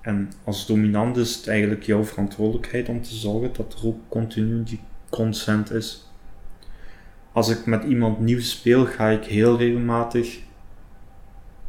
En 0.00 0.32
als 0.44 0.66
dominant 0.66 1.16
is 1.16 1.34
het 1.34 1.46
eigenlijk 1.46 1.82
jouw 1.82 2.04
verantwoordelijkheid 2.04 2.88
om 2.88 3.02
te 3.02 3.14
zorgen 3.14 3.52
dat 3.52 3.74
er 3.78 3.86
ook 3.86 3.98
continu 4.08 4.62
die 4.62 4.80
consent 5.10 5.70
is. 5.70 6.10
Als 7.32 7.48
ik 7.48 7.66
met 7.66 7.84
iemand 7.84 8.20
nieuw 8.20 8.40
speel, 8.40 8.84
ga 8.84 9.08
ik 9.08 9.24
heel 9.24 9.58
regelmatig 9.58 10.38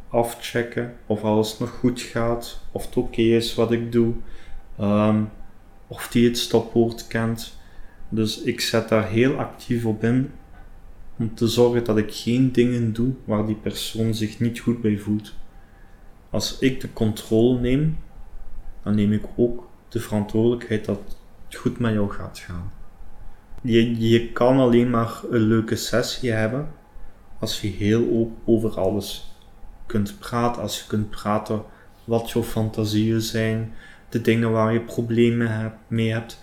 afchecken 0.08 0.94
of 1.06 1.22
alles 1.22 1.58
nog 1.58 1.70
goed 1.70 2.00
gaat, 2.00 2.60
of 2.72 2.84
het 2.84 2.96
oké 2.96 3.22
is 3.22 3.54
wat 3.54 3.72
ik 3.72 3.92
doe, 3.92 4.14
ehm, 4.78 5.22
of 5.86 6.08
die 6.08 6.28
het 6.28 6.38
stopwoord 6.38 7.06
kent. 7.06 7.58
Dus 8.08 8.42
ik 8.42 8.60
zet 8.60 8.88
daar 8.88 9.08
heel 9.08 9.38
actief 9.38 9.84
op 9.84 10.04
in 10.04 10.30
om 11.18 11.34
te 11.34 11.48
zorgen 11.48 11.84
dat 11.84 11.96
ik 11.96 12.14
geen 12.14 12.52
dingen 12.52 12.92
doe 12.92 13.12
waar 13.24 13.46
die 13.46 13.56
persoon 13.56 14.14
zich 14.14 14.40
niet 14.40 14.58
goed 14.58 14.80
bij 14.80 14.98
voelt. 14.98 15.34
Als 16.30 16.58
ik 16.58 16.80
de 16.80 16.92
controle 16.92 17.60
neem, 17.60 17.98
dan 18.82 18.94
neem 18.94 19.12
ik 19.12 19.24
ook 19.36 19.68
de 19.88 20.00
verantwoordelijkheid 20.00 20.84
dat 20.84 21.00
het 21.46 21.56
goed 21.56 21.78
met 21.78 21.92
jou 21.92 22.10
gaat 22.10 22.38
gaan. 22.38 22.72
Je, 23.62 24.08
je 24.08 24.32
kan 24.32 24.58
alleen 24.58 24.90
maar 24.90 25.20
een 25.30 25.40
leuke 25.40 25.76
sessie 25.76 26.32
hebben 26.32 26.68
als 27.38 27.60
je 27.60 27.68
heel 27.68 28.10
open 28.10 28.36
over 28.44 28.80
alles 28.80 29.36
kunt 29.86 30.18
praten. 30.18 30.62
Als 30.62 30.78
je 30.78 30.86
kunt 30.86 31.10
praten 31.10 31.62
wat 32.04 32.30
jouw 32.30 32.42
fantasieën 32.42 33.20
zijn, 33.20 33.72
de 34.08 34.20
dingen 34.20 34.50
waar 34.50 34.72
je 34.72 34.80
problemen 34.80 35.74
mee 35.86 36.12
hebt 36.12 36.40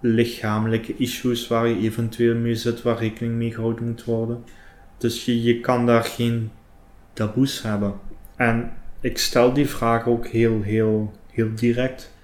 lichamelijke 0.00 0.96
issues 0.96 1.48
waar 1.48 1.68
je 1.68 1.78
eventueel 1.78 2.34
mee 2.34 2.54
zit, 2.54 2.82
waar 2.82 2.98
rekening 2.98 3.34
mee 3.34 3.52
gehouden 3.52 3.84
moet 3.84 4.04
worden. 4.04 4.44
Dus 4.98 5.24
je, 5.24 5.42
je 5.42 5.60
kan 5.60 5.86
daar 5.86 6.04
geen 6.04 6.50
taboes 7.12 7.62
hebben. 7.62 7.94
En 8.36 8.72
ik 9.00 9.18
stel 9.18 9.52
die 9.52 9.68
vraag 9.68 10.06
ook 10.06 10.26
heel, 10.26 10.62
heel, 10.62 11.12
heel 11.30 11.54
direct. 11.54 12.14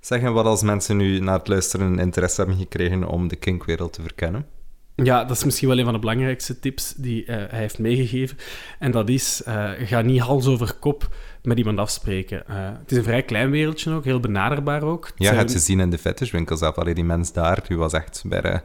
Zeg 0.00 0.22
wat 0.22 0.44
als 0.44 0.62
mensen 0.62 0.96
nu 0.96 1.18
na 1.18 1.32
het 1.32 1.48
luisteren 1.48 1.98
interesse 1.98 2.40
hebben 2.40 2.58
gekregen 2.58 3.08
om 3.08 3.28
de 3.28 3.36
kinkwereld 3.36 3.92
te 3.92 4.02
verkennen? 4.02 4.46
Ja, 4.94 5.24
dat 5.24 5.36
is 5.36 5.44
misschien 5.44 5.68
wel 5.68 5.78
een 5.78 5.84
van 5.84 5.92
de 5.92 5.98
belangrijkste 5.98 6.58
tips 6.58 6.94
die 6.96 7.22
uh, 7.22 7.26
hij 7.26 7.58
heeft 7.58 7.78
meegegeven. 7.78 8.36
En 8.78 8.90
dat 8.90 9.08
is, 9.08 9.42
uh, 9.48 9.70
ga 9.78 10.00
niet 10.00 10.20
hals 10.20 10.46
over 10.46 10.74
kop 10.74 11.14
met 11.42 11.58
iemand 11.58 11.78
afspreken. 11.78 12.42
Uh, 12.50 12.56
het 12.78 12.90
is 12.90 12.96
een 12.96 13.04
vrij 13.04 13.22
klein 13.22 13.50
wereldje 13.50 13.92
ook, 13.92 14.04
heel 14.04 14.20
benaderbaar 14.20 14.82
ook. 14.82 15.10
ja, 15.16 15.30
je 15.30 15.36
hebt 15.36 15.52
gezien 15.52 15.80
in 15.80 15.90
de 15.90 15.98
fetishwinkels 15.98 16.58
zelf. 16.58 16.76
Allee, 16.76 16.94
die 16.94 17.04
mens 17.04 17.32
daar, 17.32 17.64
die 17.68 17.76
was 17.76 17.92
echt 17.92 18.22
bij, 18.26 18.62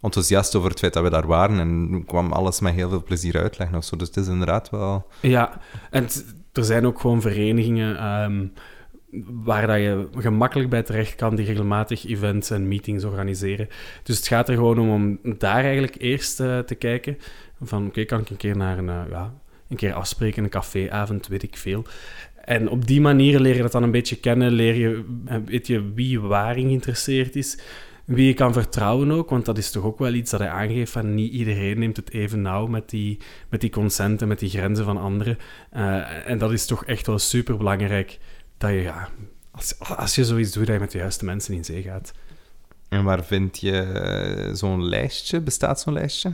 enthousiast 0.00 0.54
over 0.54 0.70
het 0.70 0.78
feit 0.78 0.92
dat 0.92 1.02
we 1.02 1.10
daar 1.10 1.26
waren. 1.26 1.58
En 1.58 2.04
kwam 2.06 2.32
alles 2.32 2.60
met 2.60 2.74
heel 2.74 2.88
veel 2.88 3.02
plezier 3.02 3.40
uitleggen 3.40 3.76
of 3.76 3.84
zo. 3.84 3.96
Dus 3.96 4.08
het 4.08 4.16
is 4.16 4.28
inderdaad 4.28 4.70
wel... 4.70 5.06
Ja, 5.20 5.60
en 5.90 6.06
er 6.52 6.64
zijn 6.64 6.86
ook 6.86 7.00
gewoon 7.00 7.20
verenigingen... 7.20 8.22
Um, 8.22 8.52
waar 9.26 9.66
dat 9.66 9.76
je 9.76 10.08
gemakkelijk 10.16 10.70
bij 10.70 10.82
terecht 10.82 11.14
kan, 11.14 11.34
die 11.36 11.46
regelmatig 11.46 12.06
events 12.06 12.50
en 12.50 12.68
meetings 12.68 13.04
organiseren. 13.04 13.68
Dus 14.02 14.16
het 14.16 14.26
gaat 14.26 14.48
er 14.48 14.54
gewoon 14.54 14.78
om 14.78 14.90
om 14.90 15.18
daar 15.38 15.64
eigenlijk 15.64 15.96
eerst 15.98 16.40
uh, 16.40 16.58
te 16.58 16.74
kijken 16.74 17.18
van 17.62 17.86
oké, 17.86 18.04
kan 18.04 18.20
ik 18.20 18.30
een 18.30 18.36
keer 18.36 18.56
naar 18.56 18.78
een, 18.78 18.86
uh, 18.86 19.02
ja, 19.10 19.34
een 19.68 19.76
keer 19.76 19.92
afspreken, 19.92 20.44
een 20.44 20.50
caféavond, 20.50 21.26
weet 21.26 21.42
ik 21.42 21.56
veel. 21.56 21.84
En 22.44 22.68
op 22.68 22.86
die 22.86 23.00
manier 23.00 23.40
leer 23.40 23.56
je 23.56 23.62
dat 23.62 23.72
dan 23.72 23.82
een 23.82 23.90
beetje 23.90 24.16
kennen, 24.16 24.52
leer 24.52 24.74
je, 24.74 25.04
eh, 25.26 25.36
weet 25.44 25.66
je 25.66 25.92
wie 25.94 26.20
waarin 26.20 26.66
geïnteresseerd 26.66 27.36
is, 27.36 27.58
wie 28.04 28.26
je 28.26 28.34
kan 28.34 28.52
vertrouwen 28.52 29.10
ook, 29.10 29.30
want 29.30 29.44
dat 29.44 29.58
is 29.58 29.70
toch 29.70 29.84
ook 29.84 29.98
wel 29.98 30.12
iets 30.12 30.30
dat 30.30 30.40
hij 30.40 30.48
aangeeft 30.48 30.92
van 30.92 31.14
niet 31.14 31.32
iedereen 31.32 31.78
neemt 31.78 31.96
het 31.96 32.10
even 32.10 32.42
nauw 32.42 32.66
met 32.66 32.90
die, 32.90 33.18
met 33.48 33.60
die 33.60 33.70
consenten, 33.70 34.28
met 34.28 34.38
die 34.38 34.48
grenzen 34.48 34.84
van 34.84 34.96
anderen. 34.96 35.38
En 36.24 36.38
dat 36.38 36.52
is 36.52 36.66
toch 36.66 36.84
echt 36.84 37.06
wel 37.06 37.18
super 37.18 37.56
belangrijk 37.56 38.18
dat 38.60 38.70
je, 38.70 38.82
ja, 38.82 39.08
als, 39.50 39.78
als 39.78 40.14
je 40.14 40.24
zoiets 40.24 40.52
doet, 40.52 40.66
dat 40.66 40.74
je 40.74 40.80
met 40.80 40.90
de 40.90 40.98
juiste 40.98 41.24
mensen 41.24 41.54
in 41.54 41.64
zee 41.64 41.82
gaat. 41.82 42.12
En 42.88 43.04
waar 43.04 43.24
vind 43.24 43.60
je 43.60 43.82
eh, 43.82 44.54
zo'n 44.54 44.84
lijstje? 44.84 45.40
Bestaat 45.40 45.80
zo'n 45.80 45.92
lijstje? 45.92 46.32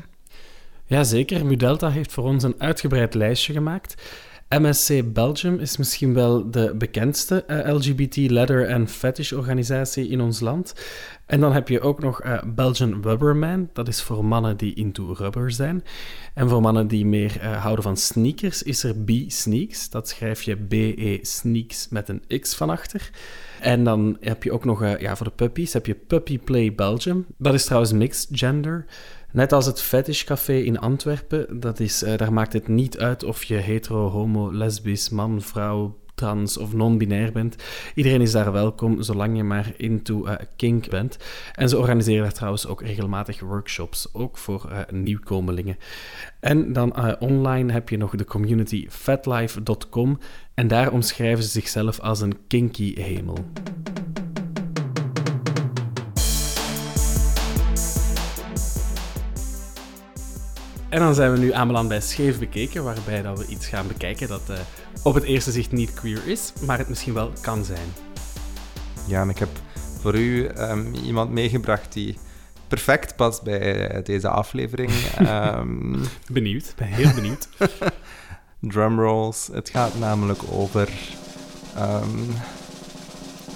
Jazeker, 0.84 1.46
Mudelta 1.46 1.90
heeft 1.90 2.12
voor 2.12 2.24
ons 2.24 2.42
een 2.42 2.54
uitgebreid 2.58 3.14
lijstje 3.14 3.52
gemaakt. 3.52 4.02
MSC 4.48 5.12
Belgium 5.12 5.58
is 5.58 5.76
misschien 5.76 6.14
wel 6.14 6.50
de 6.50 6.74
bekendste 6.78 7.44
eh, 7.44 7.74
LGBT 7.74 8.16
leather 8.16 8.68
en 8.68 8.88
fetish 8.88 9.32
organisatie 9.32 10.08
in 10.08 10.20
ons 10.20 10.40
land. 10.40 10.74
En 11.26 11.40
dan 11.40 11.52
heb 11.52 11.68
je 11.68 11.80
ook 11.80 12.02
nog 12.02 12.24
uh, 12.24 12.42
Belgian 12.46 13.02
Rubberman. 13.02 13.68
Dat 13.72 13.88
is 13.88 14.02
voor 14.02 14.24
mannen 14.24 14.56
die 14.56 14.74
into 14.74 15.12
rubber 15.12 15.50
zijn. 15.50 15.84
En 16.34 16.48
voor 16.48 16.60
mannen 16.60 16.88
die 16.88 17.06
meer 17.06 17.36
uh, 17.42 17.62
houden 17.62 17.84
van 17.84 17.96
sneakers 17.96 18.62
is 18.62 18.82
er 18.82 18.94
B-Sneaks. 18.96 19.90
Dat 19.90 20.08
schrijf 20.08 20.42
je 20.42 20.54
B-E 20.54 21.18
Sneaks 21.22 21.88
met 21.88 22.08
een 22.08 22.40
X 22.40 22.54
van 22.54 22.70
achter. 22.70 23.10
En 23.60 23.84
dan 23.84 24.16
heb 24.20 24.42
je 24.42 24.52
ook 24.52 24.64
nog, 24.64 24.98
ja, 24.98 25.16
voor 25.16 25.26
de 25.26 25.32
puppies 25.32 25.72
heb 25.72 25.86
je 25.86 25.94
Puppy 25.94 26.38
Play 26.38 26.74
Belgium. 26.74 27.26
Dat 27.38 27.54
is 27.54 27.64
trouwens 27.64 27.92
mixed 27.92 28.28
gender. 28.32 28.86
Net 29.32 29.52
als 29.52 29.66
het 29.66 29.80
Fetish 29.80 30.24
Café 30.24 30.56
in 30.58 30.78
Antwerpen. 30.78 31.60
Dat 31.60 31.80
is, 31.80 32.04
daar 32.16 32.32
maakt 32.32 32.52
het 32.52 32.68
niet 32.68 32.98
uit 32.98 33.24
of 33.24 33.44
je 33.44 33.54
hetero, 33.54 34.08
homo, 34.08 34.52
lesbisch, 34.52 35.08
man, 35.08 35.42
vrouw, 35.42 35.96
trans 36.16 36.58
of 36.58 36.72
non-binair 36.72 37.32
bent. 37.32 37.56
Iedereen 37.94 38.20
is 38.20 38.32
daar 38.32 38.52
welkom, 38.52 39.02
zolang 39.02 39.36
je 39.36 39.42
maar 39.42 39.72
into 39.76 40.26
uh, 40.26 40.34
kink 40.56 40.88
bent. 40.88 41.18
En 41.54 41.68
ze 41.68 41.78
organiseren 41.78 42.22
daar 42.22 42.32
trouwens 42.32 42.66
ook 42.66 42.82
regelmatig 42.82 43.40
workshops, 43.40 44.08
ook 44.12 44.38
voor 44.38 44.68
uh, 44.70 44.78
nieuwkomelingen. 44.90 45.78
En 46.40 46.72
dan 46.72 47.18
online 47.20 47.72
heb 47.72 47.88
je 47.88 47.96
nog 47.96 48.14
de 48.16 48.24
community 48.24 48.86
fatlife.com 48.88 50.18
en 50.54 50.68
daar 50.68 50.92
omschrijven 50.92 51.44
ze 51.44 51.50
zichzelf 51.50 52.00
als 52.00 52.20
een 52.20 52.46
kinky 52.46 53.00
hemel. 53.00 53.44
En 60.96 61.02
dan 61.02 61.14
zijn 61.14 61.32
we 61.32 61.38
nu 61.38 61.52
aanbeland 61.52 61.88
bij 61.88 62.00
Scheef 62.00 62.38
Bekeken, 62.38 62.84
waarbij 62.84 63.22
dat 63.22 63.38
we 63.38 63.46
iets 63.46 63.66
gaan 63.66 63.86
bekijken 63.86 64.28
dat 64.28 64.50
uh, 64.50 64.56
op 65.02 65.14
het 65.14 65.24
eerste 65.24 65.52
zicht 65.52 65.72
niet 65.72 65.94
queer 65.94 66.26
is, 66.26 66.52
maar 66.66 66.78
het 66.78 66.88
misschien 66.88 67.14
wel 67.14 67.32
kan 67.40 67.64
zijn. 67.64 67.88
Ja, 69.06 69.20
en 69.20 69.28
ik 69.28 69.38
heb 69.38 69.48
voor 70.00 70.14
u 70.14 70.48
um, 70.58 70.94
iemand 70.94 71.30
meegebracht 71.30 71.92
die 71.92 72.18
perfect 72.68 73.16
past 73.16 73.42
bij 73.42 74.02
deze 74.02 74.28
aflevering. 74.28 74.90
um... 75.20 76.02
Benieuwd, 76.32 76.74
ben 76.76 76.86
heel 76.88 77.14
benieuwd. 77.14 77.48
drumrolls. 78.72 79.48
Het 79.52 79.68
gaat 79.68 79.98
namelijk 79.98 80.40
over 80.50 80.88
ehm, 81.74 82.18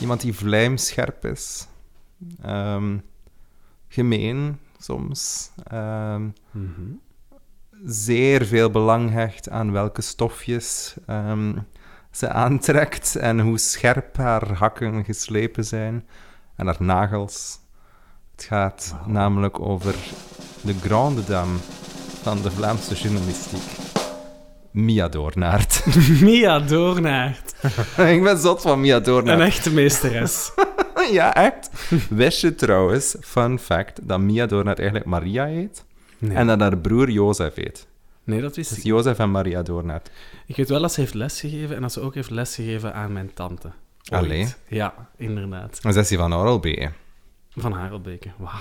iemand 0.00 0.20
die 0.20 0.35
vlijmscherp 0.35 1.24
is. 1.24 1.66
Ehm, 2.42 2.96
gemeen 3.88 4.59
soms. 4.79 5.50
Ehm, 5.64 6.29
Mhm. 6.50 6.92
Zeer 7.84 8.46
veel 8.46 8.70
belang 8.70 9.10
hecht 9.10 9.48
aan 9.50 9.72
welke 9.72 10.02
stofjes 10.02 10.94
ehm, 11.06 11.52
ze 12.10 12.28
aantrekt 12.28 13.16
en 13.16 13.40
hoe 13.40 13.58
scherp 13.58 14.16
haar 14.16 14.52
hakken 14.52 15.04
geslepen 15.04 15.64
zijn 15.64 16.06
en 16.56 16.66
haar 16.66 16.76
nagels. 16.78 17.58
Het 18.36 18.44
gaat 18.44 18.94
namelijk 19.06 19.60
over 19.60 19.94
de 20.60 20.74
grande 20.74 21.24
dame 21.24 21.58
van 22.22 22.42
de 22.42 22.50
Vlaamse 22.50 22.94
journalistiek, 22.94 23.62
Mia 24.70 25.08
Doornaert. 25.08 25.84
Mia 26.20 26.58
Doornaert. 26.58 27.54
Ik 28.16 28.22
ben 28.22 28.38
zot 28.38 28.62
van 28.62 28.80
Mia 28.80 28.96
Een 28.96 29.02
Doornaert. 29.02 29.40
echte 29.40 29.72
meesteres. 29.72 30.52
ja, 31.10 31.34
echt. 31.34 31.70
Wist 32.10 32.40
je 32.40 32.54
trouwens, 32.54 33.16
fun 33.20 33.58
fact, 33.58 34.08
dat 34.08 34.20
Mia 34.20 34.46
Doornaert 34.46 34.78
eigenlijk 34.78 35.08
Maria 35.08 35.44
heet 35.44 35.84
Nee, 36.20 36.37
en 36.37 36.46
dat 36.46 36.61
haar 36.61 36.78
broer 36.78 37.11
Jozef 37.11 37.54
heet. 37.54 37.87
nee 38.24 38.40
dat 38.40 38.56
wist 38.56 38.68
Dus 38.68 38.78
ik. 38.78 38.85
Jozef 38.85 39.18
en 39.18 39.30
Maria 39.30 39.62
Doornaert. 39.62 40.11
Ik 40.46 40.56
weet 40.56 40.68
wel 40.68 40.80
dat 40.80 40.92
ze 40.92 41.00
heeft 41.00 41.14
lesgegeven 41.14 41.76
en 41.76 41.83
dat 41.83 41.92
ze 41.92 42.00
ook 42.00 42.14
heeft 42.14 42.30
lesgegeven 42.30 42.94
aan 42.94 43.12
mijn 43.12 43.35
tante. 43.35 43.66
Ooit. 43.66 44.22
Allee. 44.22 44.54
Ja, 44.68 45.09
inderdaad. 45.16 45.80
En 45.83 45.92
zij 45.92 46.02
is 46.02 46.09
die 46.09 46.18
van 46.18 46.35
Oralbe. 46.35 46.90
Van 47.50 47.72
Harelbeke. 47.72 48.30
Wauw. 48.38 48.59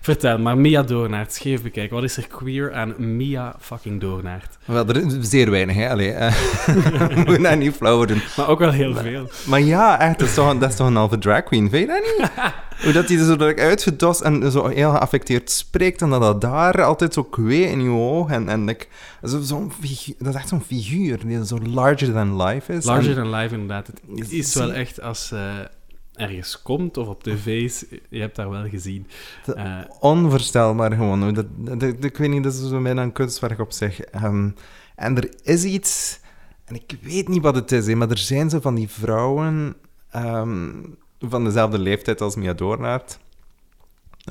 Vertel, 0.00 0.38
maar 0.38 0.58
Mia 0.58 0.82
Doornaert, 0.82 1.32
scheef 1.32 1.62
bekijken. 1.62 1.94
Wat 1.94 2.04
is 2.04 2.16
er 2.16 2.26
queer 2.26 2.72
aan 2.74 3.16
Mia 3.16 3.54
fucking 3.60 4.00
Doornaert? 4.00 4.58
Wel, 4.64 4.86
er 4.88 4.96
is 4.96 5.14
zeer 5.30 5.50
weinig, 5.50 5.76
hè. 5.76 5.90
Allee, 5.90 6.10
eh, 6.12 6.32
we 7.08 7.12
moeten 7.14 7.42
dat 7.42 7.56
niet 7.58 7.74
flauwer 7.74 8.06
doen. 8.06 8.22
Maar 8.36 8.48
ook 8.48 8.58
wel 8.58 8.70
heel 8.70 8.94
veel. 8.94 9.28
Maar 9.46 9.60
ja, 9.60 10.00
echt, 10.00 10.18
dat 10.18 10.28
is 10.28 10.34
toch, 10.34 10.50
een- 10.50 10.58
dat 10.58 10.70
is 10.70 10.76
toch 10.76 10.86
een 10.86 10.96
halve 10.96 11.18
drag 11.18 11.42
queen, 11.42 11.70
vind 11.70 11.88
je 11.88 11.94
dat 11.94 12.18
niet? 12.18 12.30
Hoe 12.82 12.92
dat 12.92 13.08
hij 13.08 13.18
er 13.18 13.24
zo 13.24 13.62
uitgedost 13.62 14.20
en 14.20 14.50
zo 14.52 14.66
heel 14.66 14.90
geaffecteerd 14.90 15.50
spreekt 15.50 16.02
en 16.02 16.10
dat 16.10 16.20
dat 16.20 16.40
daar 16.40 16.82
altijd 16.82 17.14
zo 17.14 17.22
kwee 17.24 17.62
in 17.70 17.82
je 17.82 17.90
oog 17.90 18.30
en, 18.30 18.48
en 18.48 18.64
like, 18.64 18.86
zo, 19.24 19.40
zo'n 19.40 19.72
figu- 19.80 20.14
dat 20.18 20.28
is 20.28 20.40
echt 20.40 20.48
zo'n 20.48 20.62
figuur 20.66 21.18
die 21.26 21.46
zo 21.46 21.58
larger 21.64 22.12
than 22.12 22.42
life 22.42 22.72
is. 22.72 22.84
Larger 22.84 23.10
En- 23.10 23.22
than 23.22 23.34
life, 23.40 23.54
inderdaad. 23.54 23.86
Het 23.86 24.00
Is- 24.14 24.30
is 24.30 24.54
wel 24.54 24.72
echt 24.72 25.02
als 25.02 25.26
ze 25.26 25.68
ergens 26.14 26.62
komt 26.62 26.96
of 26.96 27.08
op 27.08 27.22
tv 27.22 27.46
is, 27.46 27.84
je 28.08 28.20
hebt 28.20 28.36
haar 28.36 28.50
wel 28.50 28.68
gezien. 28.68 29.06
Eh, 29.54 29.78
onvoorstelbaar 30.00 30.92
gewoon. 30.92 31.34
Dat, 31.34 31.82
ik 31.82 32.16
weet 32.16 32.30
niet, 32.30 32.42
dat 32.42 32.52
is 32.52 32.68
zo 32.68 32.82
bijna 32.82 33.02
een 33.02 33.12
kunstwerk 33.12 33.58
op 33.58 33.72
zich. 33.72 34.00
Ehm, 34.00 34.50
en 34.96 35.16
er 35.16 35.34
is 35.42 35.64
iets, 35.64 36.20
en 36.64 36.74
ik 36.74 36.98
weet 37.00 37.28
niet 37.28 37.42
wat 37.42 37.54
het 37.54 37.72
is, 37.72 37.86
hè, 37.86 37.94
maar 37.94 38.10
er 38.10 38.18
zijn 38.18 38.50
zo 38.50 38.60
van 38.60 38.74
die 38.74 38.88
vrouwen 38.88 39.76
ehm, 40.10 40.70
van 41.18 41.44
dezelfde 41.44 41.78
leeftijd 41.78 42.20
als 42.20 42.36
Mia 42.36 42.52
Doornaert. 42.52 43.18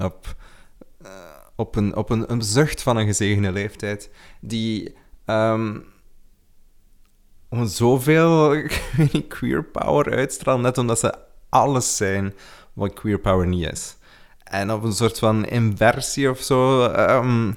Op, 0.02 0.36
eh, 1.02 1.10
op, 1.56 1.76
een, 1.76 1.96
op 1.96 2.10
een, 2.10 2.32
een 2.32 2.42
zucht 2.42 2.82
van 2.82 2.98
een 2.98 3.06
gezegende 3.06 3.52
leeftijd. 3.52 4.10
Die 4.40 4.96
gewoon 7.50 7.70
zoveel 7.70 8.56
queer 9.28 9.64
power 9.64 10.16
uitstralen, 10.16 10.62
net 10.62 10.78
omdat 10.78 11.00
ze 11.00 11.30
alles 11.52 11.98
zijn 11.98 12.34
wat 12.74 12.94
queer 12.94 13.20
power 13.20 13.48
niet 13.48 13.72
is. 13.72 13.96
En 14.44 14.72
op 14.72 14.84
een 14.84 14.94
soort 14.94 15.20
van 15.20 15.46
inversie 15.46 16.30
of 16.30 16.40
zo. 16.40 16.86
ehm, 16.86 17.52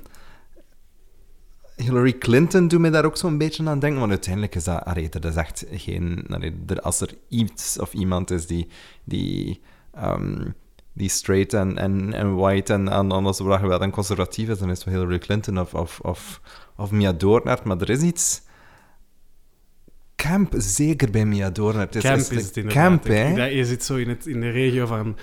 Hillary 1.76 2.12
Clinton 2.18 2.68
doet 2.68 2.80
me 2.80 2.90
daar 2.90 3.04
ook 3.04 3.16
zo'n 3.16 3.38
beetje 3.38 3.68
aan 3.68 3.78
denken. 3.78 3.98
Want 3.98 4.10
uiteindelijk 4.10 4.54
is 4.54 4.64
dat, 4.64 4.84
allee, 4.84 5.08
dat 5.08 5.24
is 5.24 5.34
echt 5.34 5.64
geen. 5.70 6.26
als 6.82 7.00
er 7.00 7.14
iets 7.28 7.78
of 7.78 7.92
iemand 7.92 8.30
is 8.30 8.46
die, 8.46 8.68
die, 9.04 9.60
ehm, 9.92 10.50
die 10.92 11.08
straight 11.08 11.52
en, 11.54 11.78
en, 11.78 12.12
en 12.12 12.36
white 12.36 12.72
en 12.72 12.88
alles 12.88 13.38
wat 13.38 13.58
geweld 13.58 13.80
en 13.80 13.90
conservatief 13.90 14.48
is, 14.48 14.58
dan 14.58 14.70
is 14.70 14.76
het 14.78 14.86
wel 14.86 14.94
Hillary 14.94 15.18
Clinton 15.18 15.58
of, 15.58 15.74
of, 15.74 16.00
of, 16.00 16.40
of 16.76 16.90
Mia 16.90 17.12
Doornaert. 17.12 17.64
Maar 17.64 17.80
er 17.80 17.90
is 17.90 18.00
iets. 18.00 18.42
Camp, 20.28 20.52
zeker 20.56 21.10
bij 21.10 21.24
Mia 21.24 21.52
camp 21.52 21.94
is, 21.94 22.04
is 22.30 22.44
het 22.46 22.56
inderdaad. 22.56 22.84
Camp, 22.84 23.04
hè? 23.06 23.34
dat- 23.34 23.52
je 23.52 23.64
zit 23.64 23.84
zo 23.84 23.96
in, 23.96 24.08
het, 24.08 24.26
in 24.26 24.40
de 24.40 24.50
regio 24.50 24.86
van 24.86 25.16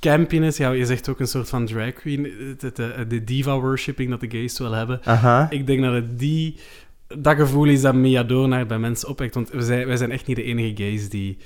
campiness. 0.00 0.58
Ja, 0.58 0.70
je 0.70 0.86
zegt 0.86 1.08
ook 1.08 1.20
een 1.20 1.26
soort 1.26 1.48
van 1.48 1.66
drag 1.66 1.92
queen. 1.92 2.22
De, 2.58 2.72
de, 2.74 3.04
de 3.08 3.24
diva-worshipping 3.24 4.10
dat 4.10 4.20
de 4.20 4.30
gays 4.30 4.58
wel 4.58 4.72
hebben. 4.72 5.00
Aha. 5.04 5.46
Ik 5.50 5.66
denk 5.66 5.82
dat 5.82 5.92
het 5.94 6.18
die, 6.18 6.54
dat 7.18 7.36
gevoel 7.36 7.64
is 7.64 7.80
dat 7.80 7.94
Mia 7.94 8.22
Doornaert 8.22 8.68
bij 8.68 8.78
mensen 8.78 9.08
opwekt. 9.08 9.34
Want 9.34 9.50
wij 9.50 9.62
zijn, 9.62 9.86
wij 9.86 9.96
zijn 9.96 10.10
echt 10.10 10.26
niet 10.26 10.36
de 10.36 10.42
enige 10.42 10.82
gays 10.82 11.08
die 11.08 11.36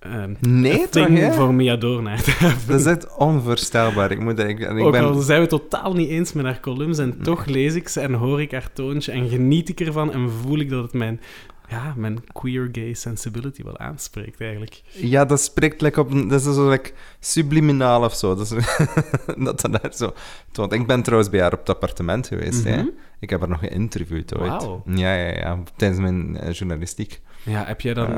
ehm 0.00 0.34
Nee, 0.40 0.88
toch, 0.88 1.08
hè? 1.08 1.32
voor 1.32 1.54
Mia 1.54 1.76
Doornaert. 1.76 2.38
Dat 2.68 2.80
is 2.80 2.86
echt 2.86 3.16
onvoorstelbaar. 3.16 4.10
Ik, 4.10 4.20
moet, 4.20 4.38
ik, 4.38 4.58
ik 4.58 4.70
Ook 4.70 4.92
ben... 4.92 5.04
al 5.04 5.20
zijn 5.20 5.40
we 5.40 5.46
totaal 5.46 5.92
niet 5.92 6.08
eens 6.08 6.32
met 6.32 6.44
haar 6.44 6.60
columns 6.60 6.98
en 6.98 7.22
toch 7.22 7.46
lees 7.46 7.74
ik 7.74 7.88
ze 7.88 8.00
en 8.00 8.12
hoor 8.12 8.40
ik 8.40 8.50
haar 8.50 8.72
toontje 8.72 9.12
en 9.12 9.28
geniet 9.28 9.68
ik 9.68 9.80
ervan 9.80 10.12
en 10.12 10.30
voel 10.30 10.58
ik 10.58 10.70
dat 10.70 10.82
het 10.82 10.92
mijn, 10.92 11.20
ja, 11.68 11.94
mijn 11.96 12.24
queer 12.32 12.68
gay 12.72 12.94
sensibility 12.94 13.62
wel 13.62 13.78
aanspreekt 13.78 14.40
eigenlijk. 14.40 14.82
Ja, 14.92 15.24
dat 15.24 15.40
spreekt 15.40 15.80
like, 15.80 16.00
op... 16.00 16.10
een- 16.10 16.28
Dat 16.28 16.40
is 16.46 16.54
zo 16.54 16.68
like, 16.70 16.92
subliminaal 17.20 18.04
of 18.04 18.14
zo. 18.14 18.34
Dat, 18.34 18.50
is, 18.50 18.64
dat 19.44 19.60
daar 19.70 19.92
zo... 19.94 20.12
Want 20.52 20.72
ik 20.72 20.86
ben 20.86 21.02
trouwens 21.02 21.30
bij 21.30 21.40
haar 21.40 21.52
op 21.52 21.58
het 21.58 21.68
appartement 21.68 22.26
geweest. 22.26 22.64
hè. 22.64 22.76
Mhm. 22.76 22.86
Ik 23.20 23.30
heb 23.30 23.40
haar 23.40 23.48
nog 23.48 23.58
geïnterviewd 23.58 24.38
ooit. 24.38 24.68
Ja, 24.84 25.14
ja, 25.14 25.36
ja. 25.36 25.58
Tijdens 25.76 26.00
mijn 26.00 26.36
eh, 26.36 26.52
journalistiek. 26.52 27.20
Ja, 27.42 27.64
heb 27.64 27.80
jij 27.80 27.94
dan 27.94 28.08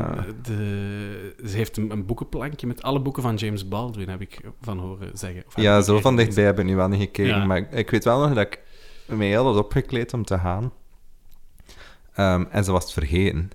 de... 0.43 1.35
Ze 1.47 1.57
heeft 1.57 1.77
een, 1.77 1.91
een 1.91 2.07
boekenplankje 2.07 2.67
met 2.67 2.83
alle 2.83 3.01
boeken 3.01 3.23
van 3.23 3.35
James 3.35 3.69
Baldwin, 3.69 4.09
heb 4.09 4.21
ik 4.21 4.41
van 4.61 4.79
horen 4.79 5.11
zeggen. 5.15 5.43
Of 5.47 5.57
Ja, 5.57 5.81
zo 5.81 6.01
van 6.01 6.17
dichtbij 6.17 6.45
heb 6.45 6.59
ik 6.59 6.65
nu 6.65 6.77
wel 6.77 6.89
niet 6.89 7.01
gekeken. 7.01 7.37
Ja. 7.37 7.45
Maar 7.45 7.57
ik, 7.57 7.73
ik 7.73 7.91
weet 7.91 8.05
wel 8.05 8.21
nog 8.21 8.35
dat 8.35 8.47
ik 8.47 8.61
me 9.07 9.25
heel 9.25 9.45
had 9.45 9.57
opgekleed 9.57 10.13
om 10.15 10.25
te 10.25 10.39
gaan. 10.39 10.73
Ehm, 12.18 12.44
en 12.50 12.64
ze 12.64 12.72
was 12.72 12.83
het 12.83 12.92
vergeten. 12.92 13.50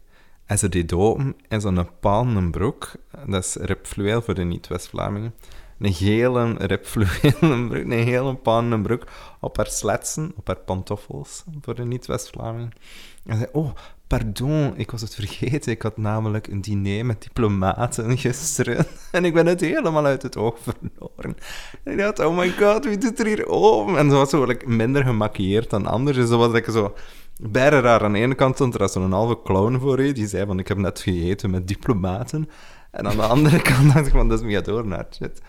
En 0.45 0.57
ze 0.57 0.69
deed 0.69 0.93
open 0.93 1.35
in 1.47 1.61
zo'n 1.61 1.87
palmen 1.99 2.51
broek. 2.51 2.91
Dat 3.27 3.43
is 3.43 3.55
ripfluweel 3.55 4.21
voor 4.21 4.33
de 4.33 4.43
niet-West-Vlamingen. 4.43 5.33
Een 5.79 5.93
gele 5.93 6.53
ripfluwelen 6.57 7.67
broek, 7.69 7.83
een 7.83 7.91
hele 7.91 8.35
palmen 8.35 8.81
broek 8.81 9.03
op 9.39 9.57
haar 9.57 9.67
sletsen, 9.67 10.31
op 10.35 10.47
haar 10.47 10.57
pantoffels 10.57 11.43
voor 11.61 11.75
de 11.75 11.85
niet-West-Vlamingen. 11.85 12.71
En 13.25 13.37
zei, 13.37 13.49
oh, 13.51 13.71
pardon, 14.07 14.73
ik 14.77 14.91
was 14.91 15.01
het 15.01 15.15
vergeten. 15.15 15.71
Ik 15.71 15.81
had 15.81 15.97
namelijk 15.97 16.47
een 16.47 16.61
diner 16.61 17.05
met 17.05 17.21
diplomaten 17.21 18.17
gisteren. 18.25 18.85
En 19.11 19.25
ik 19.25 19.33
ben 19.33 19.45
het 19.45 19.61
helemaal 19.61 20.05
uit 20.05 20.21
het 20.21 20.37
oog 20.37 20.57
verloren. 20.59 21.37
En 21.83 21.91
ik 21.91 21.97
dacht, 21.97 22.19
oh 22.19 22.37
my 22.37 22.49
god, 22.49 22.85
wie 22.85 22.97
doet 22.97 23.19
er 23.19 23.25
hier 23.25 23.47
open? 23.47 23.97
En 23.97 24.09
ze 24.09 24.15
was 24.15 24.29
zo 24.29 24.47
minder 24.65 25.03
gemaquilleerd 25.03 25.69
dan 25.69 25.85
anders. 25.85 26.17
Dus 26.17 26.29
dat 26.29 26.39
was 26.39 26.51
like, 26.51 26.71
zo 26.71 26.93
bijna 27.37 27.79
raar. 27.79 28.03
Aan 28.03 28.13
de 28.13 28.19
ene 28.19 28.35
kant 28.35 28.55
stond 28.55 28.79
er 28.79 28.89
zo'n 28.89 29.11
halve 29.11 29.41
clown 29.43 29.79
voor 29.79 30.01
je, 30.01 30.13
die 30.13 30.27
zei 30.27 30.45
van, 30.45 30.59
ik 30.59 30.67
heb 30.67 30.77
net 30.77 30.99
gegeten 30.99 31.49
met 31.49 31.67
diplomaten. 31.67 32.49
En 32.91 33.07
aan 33.07 33.15
de 33.15 33.21
andere 33.21 33.61
kant 33.71 33.93
dacht 33.93 34.07
ik 34.07 34.11
van, 34.11 34.29
dat 34.29 34.39
is 34.39 34.45
Mia 34.45 34.61
Doornaert. 34.61 35.15
Shit. 35.15 35.41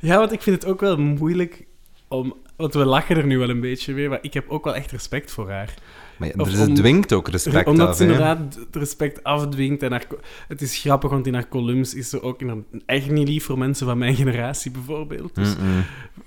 Ja, 0.00 0.18
want 0.18 0.32
ik 0.32 0.42
vind 0.42 0.62
het 0.62 0.70
ook 0.70 0.80
wel 0.80 0.96
moeilijk 0.96 1.66
om... 2.08 2.34
Want 2.56 2.74
we 2.74 2.84
lachen 2.84 3.16
er 3.16 3.26
nu 3.26 3.38
wel 3.38 3.48
een 3.48 3.60
beetje 3.60 3.94
mee, 3.94 4.08
maar 4.08 4.18
ik 4.22 4.34
heb 4.34 4.50
ook 4.50 4.64
wel 4.64 4.74
echt 4.74 4.90
respect 4.90 5.30
voor 5.30 5.50
haar. 5.50 5.74
Maar 6.16 6.28
ja, 6.28 6.44
dus 6.44 6.58
het 6.58 6.76
dwingt 6.76 7.12
ook 7.12 7.28
respect 7.28 7.66
Omdat 7.66 7.88
af, 7.88 7.96
ze 7.96 8.02
inderdaad 8.02 8.54
het 8.54 8.76
respect 8.76 9.24
afdwingt. 9.24 9.82
En 9.82 9.90
haar, 9.90 10.06
het 10.48 10.62
is 10.62 10.78
grappig, 10.78 11.10
want 11.10 11.26
in 11.26 11.34
haar 11.34 11.48
columns 11.48 11.94
is 11.94 12.08
ze 12.08 12.22
ook 12.22 12.40
echt 12.86 13.10
niet 13.10 13.28
lief 13.28 13.44
voor 13.44 13.58
mensen 13.58 13.86
van 13.86 13.98
mijn 13.98 14.14
generatie, 14.14 14.70
bijvoorbeeld. 14.70 15.34
Dus 15.34 15.54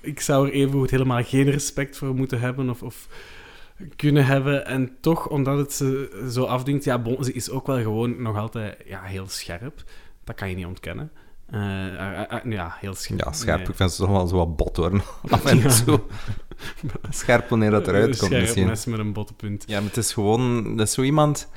ik 0.02 0.20
zou 0.20 0.48
er 0.48 0.54
evengoed 0.54 0.92
helemaal 0.92 1.24
geen 1.24 1.50
respect 1.50 1.98
voor 1.98 2.16
moeten 2.16 2.40
hebben 2.40 2.70
of, 2.70 2.84
of 2.84 3.08
kunnen 3.96 4.26
hebben. 4.26 4.66
En 4.66 4.98
toch, 5.02 5.30
omdat 5.30 5.58
het 5.58 5.74
ze 5.74 6.24
zo 6.30 6.44
afdwingt, 6.44 6.84
ja, 6.84 7.00
bon, 7.00 7.24
ze 7.24 7.34
is 7.34 7.50
ook 7.50 7.68
wel 7.68 7.82
gewoon 7.82 8.22
nog 8.22 8.38
altijd 8.38 8.78
ja, 8.86 9.02
heel 9.02 9.28
scherp. 9.28 9.84
Dat 10.24 10.36
kan 10.36 10.50
je 10.50 10.56
niet 10.56 10.66
ontkennen. 10.66 11.12
Eh, 11.46 11.88
eh, 11.88 12.32
eh, 12.32 12.52
ja, 12.52 12.76
heel 12.80 12.94
scherp. 12.94 13.20
Ja, 13.20 13.32
scherp. 13.32 13.58
Nee. 13.58 13.68
Ik 13.68 13.76
vind 13.76 13.92
ze 13.92 14.02
toch 14.02 14.10
wel 14.10 14.28
zo 14.28 14.36
wat 14.36 14.56
bot 14.56 14.78
worden. 14.78 15.02
Ja. 15.30 15.70
toe. 15.84 16.02
Scherp 17.10 17.50
wanneer 17.50 17.72
dat 17.72 17.88
eruit 17.88 18.18
komt 18.18 18.32
misschien. 18.32 18.68
mes 18.68 18.86
met 18.86 19.00
een 19.00 19.14
bottenpunt. 19.14 19.64
Ja, 19.68 19.80
maar 19.80 19.90
het 19.90 19.98
is 19.98 20.14
gewoon... 20.14 20.76
Dat 20.78 20.88
is 20.88 20.94
zo 20.94 21.02
iemand... 21.02 21.50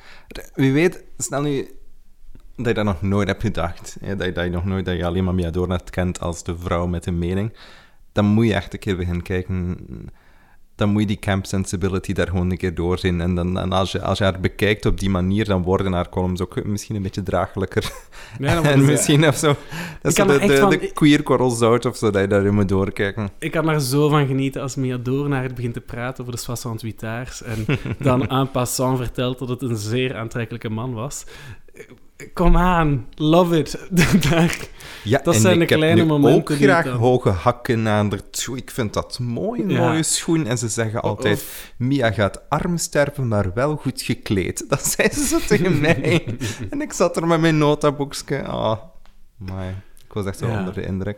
Wie 0.53 0.73
weet, 0.73 1.03
snel 1.17 1.41
nu... 1.41 1.67
Dat 2.55 2.67
je 2.67 2.73
dat 2.73 2.85
nog 2.85 3.01
nooit 3.01 3.27
hebt 3.27 3.41
gedacht. 3.41 3.97
Hè? 3.99 4.15
Dat, 4.15 4.25
je, 4.25 4.31
dat 4.31 4.43
je 4.43 4.49
nog 4.49 4.65
nooit... 4.65 4.85
Dat 4.85 4.95
je 4.95 5.05
alleen 5.05 5.23
maar 5.23 5.33
Mia 5.33 5.49
Doornet 5.49 5.89
kent 5.89 6.19
als 6.19 6.43
de 6.43 6.57
vrouw 6.57 6.87
met 6.87 7.05
een 7.05 7.17
mening. 7.17 7.57
Dan 8.11 8.25
moet 8.25 8.45
je 8.45 8.53
echt 8.53 8.73
een 8.73 8.79
keer 8.79 8.95
beginnen 8.97 9.23
kijken 9.23 9.77
dan 10.79 10.89
moet 10.89 11.01
je 11.01 11.07
die 11.07 11.19
camp 11.19 11.45
sensibility 11.45 12.13
daar 12.13 12.27
gewoon 12.27 12.51
een 12.51 12.57
keer 12.57 12.75
doorzien. 12.75 13.21
En, 13.21 13.35
dan, 13.35 13.59
en 13.59 13.71
als, 13.71 13.91
je, 13.91 14.01
als 14.01 14.17
je 14.17 14.23
haar 14.23 14.39
bekijkt 14.39 14.85
op 14.85 14.99
die 14.99 15.09
manier, 15.09 15.45
dan 15.45 15.63
worden 15.63 15.93
haar 15.93 16.09
columns 16.09 16.41
ook 16.41 16.63
misschien 16.65 16.95
een 16.95 17.01
beetje 17.01 17.23
draaglijker. 17.23 17.91
Nee, 18.39 18.53
dan 18.55 18.63
en 18.63 18.85
misschien 18.85 19.27
of 19.27 19.35
zo. 19.35 19.47
Dat 20.01 20.11
is 20.11 20.13
de, 20.13 20.57
van- 20.57 20.69
de 20.69 20.91
queer 20.93 21.23
korrel 21.23 21.49
zout 21.49 21.85
of 21.85 21.97
zo, 21.97 22.11
dat 22.11 22.21
je 22.21 22.27
daarin 22.27 22.53
moet 22.53 22.69
doorkijken. 22.69 23.29
Ik 23.39 23.51
kan 23.51 23.69
er 23.69 23.81
zo 23.81 24.09
van 24.09 24.27
genieten 24.27 24.61
als 24.61 24.75
Mia 24.75 24.97
Doornaert 24.97 25.55
begint 25.55 25.73
te 25.73 25.81
praten 25.81 26.21
over 26.21 26.35
de 26.35 26.41
Soissons 26.41 26.81
Vitaars 26.81 27.43
en 27.43 27.65
dan 27.97 28.27
en 28.37 28.51
passant 28.51 28.97
vertelt 28.97 29.39
dat 29.39 29.49
het 29.49 29.61
een 29.61 29.77
zeer 29.77 30.15
aantrekkelijke 30.15 30.69
man 30.69 30.93
was. 30.93 31.25
Kom 32.33 32.57
aan, 32.57 33.07
love 33.15 33.57
it. 33.57 33.77
Ja, 35.03 35.19
Dat 35.23 35.33
en 35.35 35.39
zijn 35.41 35.57
de 35.57 35.63
ik 35.63 35.69
heb 35.69 35.77
kleine 35.79 36.01
nu 36.01 36.07
momenten 36.07 36.39
ook 36.39 36.47
die 36.47 36.57
graag 36.57 36.85
dan- 36.85 36.97
hoge 36.97 37.29
hakken 37.29 37.87
aan. 37.87 38.11
Ik 38.55 38.71
vind 38.71 38.93
dat 38.93 39.19
mooi, 39.19 39.61
een 39.61 39.69
Ja. 39.69 39.79
mooie 39.87 40.03
schoen. 40.03 40.45
En 40.47 40.57
ze 40.57 40.67
zeggen 40.67 41.01
altijd, 41.01 41.37
Of- 41.37 41.73
Mia 41.77 42.11
gaat 42.11 42.49
arm 42.49 42.77
sterven, 42.77 43.27
maar 43.27 43.53
wel 43.53 43.75
goed 43.75 44.01
gekleed. 44.01 44.65
Dat 44.69 44.87
zei 44.87 45.09
ze 45.11 45.25
zo 45.25 45.37
tegen 45.47 45.79
mij. 45.81 46.25
en 46.69 46.81
ik 46.81 46.93
zat 46.93 47.17
er 47.17 47.27
met 47.27 47.39
mijn 47.41 47.57
notaboekje. 47.57 48.43
Ah, 48.43 48.77
maar 49.37 49.83
ik 50.07 50.13
was 50.13 50.25
echt 50.25 50.37
zo 50.37 50.47
Ja. 50.47 50.59
onder 50.59 50.73
de 50.73 50.85
indruk. 50.85 51.17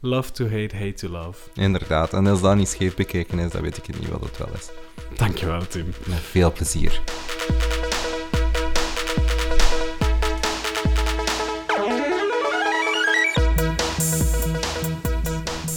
Love 0.00 0.30
to 0.30 0.44
hate, 0.48 0.76
hate 0.76 0.92
to 0.92 1.08
love. 1.08 1.38
Inderdaad, 1.54 2.12
en 2.12 2.26
als 2.26 2.40
dat 2.40 2.56
niet 2.56 2.68
scheef 2.68 2.94
bekeken 2.94 3.38
is, 3.38 3.50
dan 3.50 3.62
weet 3.62 3.76
ik 3.76 3.98
niet 4.00 4.08
wat 4.08 4.20
het 4.22 4.38
wel 4.38 4.48
is. 4.54 4.70
Dankjewel, 5.16 5.66
Tim. 5.66 5.86
Met 6.06 6.18
veel 6.18 6.52
plezier. 6.52 7.00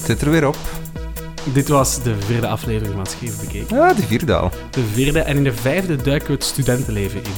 Zit 0.08 0.22
er 0.22 0.30
weer 0.30 0.48
op. 0.48 0.58
Dit 1.54 1.68
was 1.68 2.04
de 2.04 2.22
vierde 2.22 2.48
aflevering 2.48 2.96
van 2.96 3.06
Scheef 3.06 3.40
Bekeken. 3.42 3.80
Ah, 3.80 3.96
de 3.96 4.02
vierde 4.02 4.36
al. 4.36 4.52
De 4.72 4.84
vierde 4.84 5.20
en 5.20 5.38
in 5.38 5.44
de 5.44 5.54
vijfde 5.54 5.96
duiken 5.96 6.28
we 6.28 6.34
het 6.34 6.44
studentenleven 6.44 7.24
in. 7.24 7.32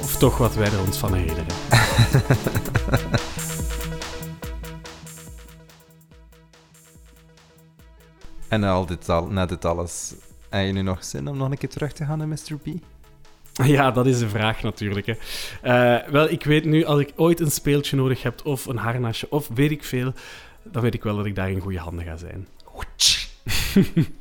Of 0.00 0.16
toch 0.16 0.38
wat 0.38 0.54
wij 0.54 0.66
er 0.66 0.80
ons 0.86 0.98
van 0.98 1.14
herinneren. 1.14 1.46
En 8.48 8.64
al 8.64 8.86
dit 8.86 9.08
al, 9.08 9.26
na 9.26 9.46
dit 9.46 9.64
alles, 9.64 10.14
heb 10.48 10.66
je 10.66 10.72
nu 10.72 10.82
nog 10.82 11.04
zin 11.04 11.28
om 11.28 11.36
nog 11.36 11.50
een 11.50 11.58
keer 11.58 11.68
terug 11.68 11.92
te 11.92 12.04
gaan 12.04 12.18
naar 12.18 12.28
Mr. 12.28 12.56
B? 12.62 12.66
Ja, 13.52 13.90
dat 13.90 14.06
is 14.06 14.18
de 14.18 14.28
vraag 14.28 14.62
natuurlijk. 14.62 15.06
Hè. 15.06 15.14
Eh, 15.62 16.10
wel, 16.10 16.30
ik 16.30 16.44
weet 16.44 16.64
nu, 16.64 16.84
als 16.84 17.00
ik 17.00 17.12
ooit 17.16 17.40
een 17.40 17.50
speeltje 17.50 17.96
nodig 17.96 18.22
heb, 18.22 18.40
of 18.44 18.66
een 18.66 18.76
harnasje, 18.76 19.26
of 19.30 19.48
weet 19.54 19.70
ik 19.70 19.84
veel, 19.84 20.12
dan 20.62 20.82
weet 20.82 20.94
ik 20.94 21.02
wel 21.02 21.16
dat 21.16 21.26
ik 21.26 21.34
daar 21.34 21.50
in 21.50 21.60
goede 21.60 21.78
handen 21.78 22.04
ga 22.04 22.16
zijn. 22.16 22.46